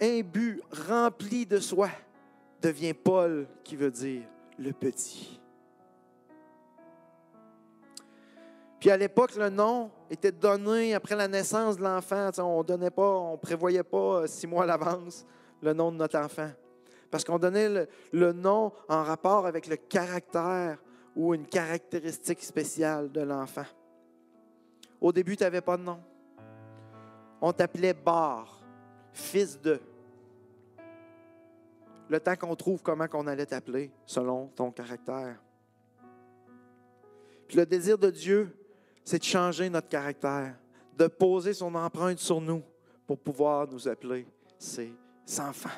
imbu, 0.00 0.60
rempli 0.88 1.44
de 1.44 1.58
soi, 1.58 1.90
devient 2.62 2.94
Paul, 2.94 3.48
qui 3.64 3.74
veut 3.74 3.90
dire 3.90 4.22
le 4.56 4.72
petit. 4.72 5.40
Puis 8.78 8.90
à 8.90 8.96
l'époque, 8.96 9.34
le 9.34 9.50
nom 9.50 9.90
était 10.08 10.30
donné 10.30 10.94
après 10.94 11.16
la 11.16 11.26
naissance 11.26 11.76
de 11.76 11.82
l'enfant. 11.82 12.30
On 12.38 12.62
donnait 12.62 12.92
pas, 12.92 13.10
on 13.10 13.36
prévoyait 13.36 13.82
pas 13.82 14.20
euh, 14.20 14.26
six 14.28 14.46
mois 14.46 14.62
à 14.62 14.66
l'avance 14.66 15.26
le 15.60 15.72
nom 15.72 15.90
de 15.90 15.96
notre 15.96 16.16
enfant. 16.16 16.50
Parce 17.10 17.24
qu'on 17.24 17.38
donnait 17.38 17.86
le, 18.12 18.32
nom 18.32 18.72
en 18.88 19.02
rapport 19.02 19.46
avec 19.46 19.66
le 19.66 19.76
caractère 19.76 20.78
ou 21.16 21.34
une 21.34 21.46
caractéristique 21.46 22.42
spéciale 22.42 23.10
de 23.10 23.20
l'enfant. 23.20 23.64
Au 25.00 25.12
début, 25.12 25.36
tu 25.36 25.42
n'avais 25.42 25.60
pas 25.60 25.76
de 25.76 25.82
nom. 25.82 26.00
On 27.40 27.52
t'appelait 27.52 27.94
Bar, 27.94 28.60
fils 29.12 29.60
de. 29.60 29.80
Le 32.08 32.20
temps 32.20 32.36
qu'on 32.36 32.56
trouve 32.56 32.82
comment 32.82 33.06
qu'on 33.06 33.26
allait 33.26 33.46
t'appeler 33.46 33.90
selon 34.06 34.48
ton 34.48 34.70
caractère. 34.70 35.36
Puis 37.46 37.56
le 37.56 37.66
désir 37.66 37.96
de 37.96 38.10
Dieu, 38.10 38.54
c'est 39.04 39.18
de 39.18 39.24
changer 39.24 39.70
notre 39.70 39.88
caractère, 39.88 40.54
de 40.96 41.06
poser 41.06 41.54
son 41.54 41.74
empreinte 41.74 42.18
sur 42.18 42.40
nous 42.40 42.62
pour 43.06 43.18
pouvoir 43.18 43.66
nous 43.66 43.88
appeler 43.88 44.26
ses 44.58 44.92
enfants. 45.38 45.70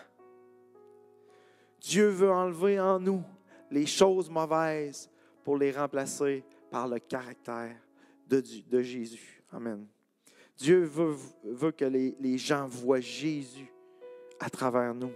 Dieu 1.80 2.08
veut 2.08 2.30
enlever 2.30 2.78
en 2.78 3.00
nous 3.00 3.22
les 3.70 3.86
choses 3.86 4.28
mauvaises 4.28 5.08
pour 5.42 5.56
les 5.56 5.72
remplacer 5.72 6.44
par 6.70 6.86
le 6.86 6.98
caractère 6.98 7.76
de, 8.28 8.82
Jésus. 8.82 9.42
Amen. 9.52 9.86
Dieu 10.56 10.84
veut, 10.84 11.16
veut 11.42 11.72
que 11.72 11.84
les, 11.84 12.14
les, 12.20 12.38
gens 12.38 12.66
voient 12.66 13.00
Jésus 13.00 13.72
à 14.38 14.48
travers 14.50 14.94
nous. 14.94 15.12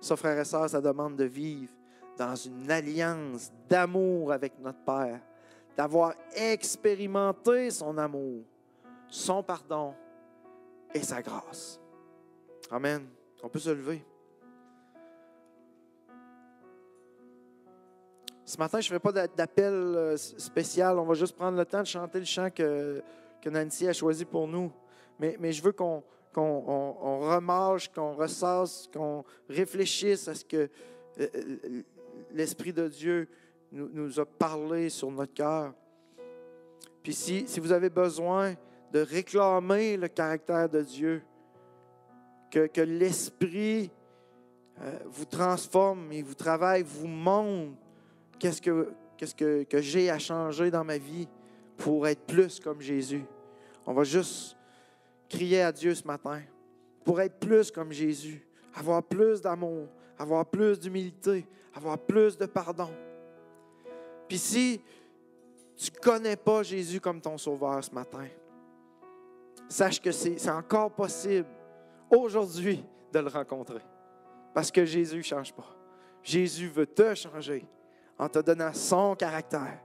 Ça, 0.00 0.16
frères 0.16 0.38
et 0.38 0.44
sœurs, 0.44 0.70
ça 0.70 0.80
demande 0.80 1.16
de 1.16 1.24
vivre 1.24 1.72
dans 2.16 2.36
une 2.36 2.70
alliance 2.70 3.50
d'amour 3.68 4.32
avec 4.32 4.58
notre 4.60 4.84
Père, 4.84 5.20
d'avoir 5.76 6.14
expérimenté 6.36 7.70
son 7.70 7.96
amour, 7.98 8.44
son 9.08 9.42
pardon 9.42 9.94
et 10.94 11.02
sa 11.02 11.22
grâce. 11.22 11.80
Amen. 12.70 13.08
On 13.42 13.48
peut 13.48 13.58
se 13.58 13.70
lever. 13.70 14.04
Ce 18.50 18.58
matin, 18.58 18.80
je 18.80 18.92
ne 18.92 18.98
ferai 18.98 19.12
pas 19.12 19.28
d'appel 19.28 19.72
euh, 19.72 20.16
spécial. 20.16 20.98
On 20.98 21.04
va 21.04 21.14
juste 21.14 21.36
prendre 21.36 21.56
le 21.56 21.64
temps 21.64 21.82
de 21.82 21.86
chanter 21.86 22.18
le 22.18 22.24
chant 22.24 22.50
que, 22.50 23.00
Nancy 23.46 23.86
a 23.86 23.92
choisi 23.92 24.24
pour 24.24 24.48
nous. 24.48 24.72
Mais, 25.20 25.52
je 25.52 25.62
veux 25.62 25.70
qu'on 25.70 26.02
remarche, 26.34 27.92
qu'on 27.92 28.14
ressasse, 28.14 28.90
qu'on 28.92 29.22
réfléchisse 29.48 30.26
à 30.26 30.34
ce 30.34 30.44
que 30.44 30.56
euh, 30.56 30.68
euh, 31.20 31.82
l'Esprit 32.32 32.72
de 32.72 32.88
Dieu 32.88 33.28
nous, 33.70 34.18
a 34.18 34.26
parlé 34.26 34.88
sur 34.88 35.12
notre 35.12 35.32
cœur. 35.32 35.72
Puis 37.04 37.14
si, 37.14 37.44
vous 37.60 37.70
avez 37.70 37.88
besoin 37.88 38.54
de 38.92 38.98
réclamer 38.98 39.96
le 39.96 40.08
caractère 40.08 40.68
de 40.68 40.82
Dieu, 40.82 41.22
que, 42.50 42.80
l'Esprit 42.80 43.92
vous 45.04 45.26
transforme 45.26 46.10
et 46.10 46.22
vous 46.22 46.34
travaille, 46.34 46.82
vous 46.82 47.06
montre 47.06 47.76
qu'est-ce 48.40 48.60
que, 48.60 48.92
qu'est-ce 49.16 49.34
que, 49.34 49.62
que 49.64 49.80
j'ai 49.80 50.10
à 50.10 50.18
changer 50.18 50.70
dans 50.70 50.82
ma 50.82 50.98
vie 50.98 51.28
pour 51.76 52.08
être 52.08 52.22
plus 52.26 52.58
comme 52.58 52.80
Jésus? 52.80 53.24
On 53.86 53.92
va 53.92 54.02
juste 54.02 54.56
crier 55.28 55.62
à 55.62 55.70
Dieu 55.70 55.94
ce 55.94 56.04
matin 56.04 56.40
pour 57.04 57.20
être 57.20 57.38
plus 57.38 57.70
comme 57.70 57.92
Jésus, 57.92 58.44
avoir 58.74 59.02
plus 59.02 59.40
d'amour, 59.40 59.86
avoir 60.18 60.44
plus 60.46 60.78
d'humilité, 60.80 61.46
avoir 61.74 61.98
plus 61.98 62.36
de 62.36 62.46
pardon. 62.46 62.90
Puis 64.28 64.38
si 64.38 64.80
tu 65.76 65.90
ne 65.92 65.98
connais 65.98 66.36
pas 66.36 66.62
Jésus 66.62 67.00
comme 67.00 67.20
ton 67.20 67.38
sauveur 67.38 67.82
ce 67.82 67.92
matin, 67.92 68.26
sache 69.68 70.00
que 70.00 70.12
c'est 70.12 70.50
encore 70.50 70.90
possible 70.90 71.48
aujourd'hui 72.10 72.84
de 73.12 73.18
le 73.18 73.28
rencontrer. 73.28 73.82
Parce 74.52 74.70
que 74.70 74.84
Jésus 74.84 75.18
ne 75.18 75.22
change 75.22 75.52
pas. 75.52 75.76
Jésus 76.22 76.68
veut 76.68 76.86
te 76.86 77.14
changer 77.14 77.64
en 78.20 78.28
te 78.28 78.38
donnant 78.38 78.74
son 78.74 79.14
caractère, 79.14 79.78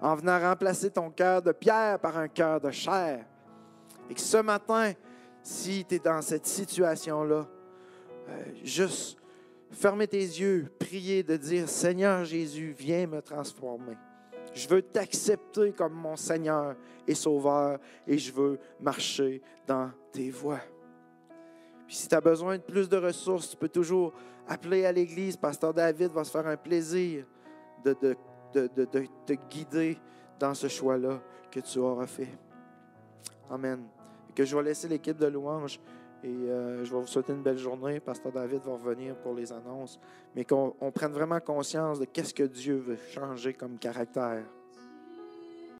en 0.00 0.14
venant 0.14 0.38
remplacer 0.38 0.90
ton 0.90 1.10
cœur 1.10 1.42
de 1.42 1.50
pierre 1.50 1.98
par 1.98 2.16
un 2.16 2.28
cœur 2.28 2.60
de 2.60 2.70
chair. 2.70 3.26
Et 4.08 4.14
que 4.14 4.20
ce 4.20 4.36
matin, 4.36 4.92
si 5.42 5.84
tu 5.84 5.96
es 5.96 5.98
dans 5.98 6.22
cette 6.22 6.46
situation-là, 6.46 7.48
euh, 8.28 8.44
juste 8.62 9.18
fermer 9.72 10.06
tes 10.06 10.18
yeux, 10.18 10.70
prier 10.78 11.24
de 11.24 11.36
dire, 11.36 11.68
Seigneur 11.68 12.24
Jésus, 12.24 12.76
viens 12.78 13.08
me 13.08 13.20
transformer. 13.20 13.96
Je 14.54 14.68
veux 14.68 14.82
t'accepter 14.82 15.72
comme 15.72 15.94
mon 15.94 16.14
Seigneur 16.14 16.76
et 17.08 17.14
Sauveur 17.14 17.80
et 18.06 18.18
je 18.18 18.32
veux 18.32 18.60
marcher 18.80 19.42
dans 19.66 19.90
tes 20.12 20.30
voies. 20.30 20.60
Puis 21.88 21.96
si 21.96 22.08
tu 22.08 22.14
as 22.14 22.20
besoin 22.20 22.56
de 22.56 22.62
plus 22.62 22.88
de 22.88 22.96
ressources, 22.96 23.50
tu 23.50 23.56
peux 23.56 23.68
toujours 23.68 24.12
appeler 24.46 24.86
à 24.86 24.92
l'Église. 24.92 25.36
Pasteur 25.36 25.74
David 25.74 26.12
va 26.12 26.22
se 26.22 26.30
faire 26.30 26.46
un 26.46 26.56
plaisir 26.56 27.24
de, 27.84 27.96
de, 28.00 28.16
de, 28.54 28.70
de 28.76 29.06
te 29.26 29.32
guider 29.48 29.98
dans 30.38 30.54
ce 30.54 30.68
choix-là 30.68 31.20
que 31.50 31.60
tu 31.60 31.78
auras 31.78 32.06
fait. 32.06 32.28
Amen. 33.50 33.84
Que 34.34 34.44
je 34.44 34.56
vais 34.56 34.62
laisser 34.62 34.88
l'équipe 34.88 35.16
de 35.16 35.26
louanges 35.26 35.80
et 36.22 36.28
euh, 36.28 36.84
je 36.84 36.92
vais 36.92 37.00
vous 37.00 37.06
souhaiter 37.06 37.32
une 37.32 37.42
belle 37.42 37.58
journée. 37.58 37.98
Pasteur 38.00 38.32
David 38.32 38.62
va 38.62 38.72
revenir 38.72 39.16
pour 39.16 39.34
les 39.34 39.52
annonces. 39.52 39.98
Mais 40.34 40.44
qu'on 40.44 40.92
prenne 40.94 41.12
vraiment 41.12 41.40
conscience 41.40 41.98
de 41.98 42.04
qu'est-ce 42.04 42.34
que 42.34 42.42
Dieu 42.42 42.76
veut 42.76 42.98
changer 43.12 43.54
comme 43.54 43.78
caractère. 43.78 44.44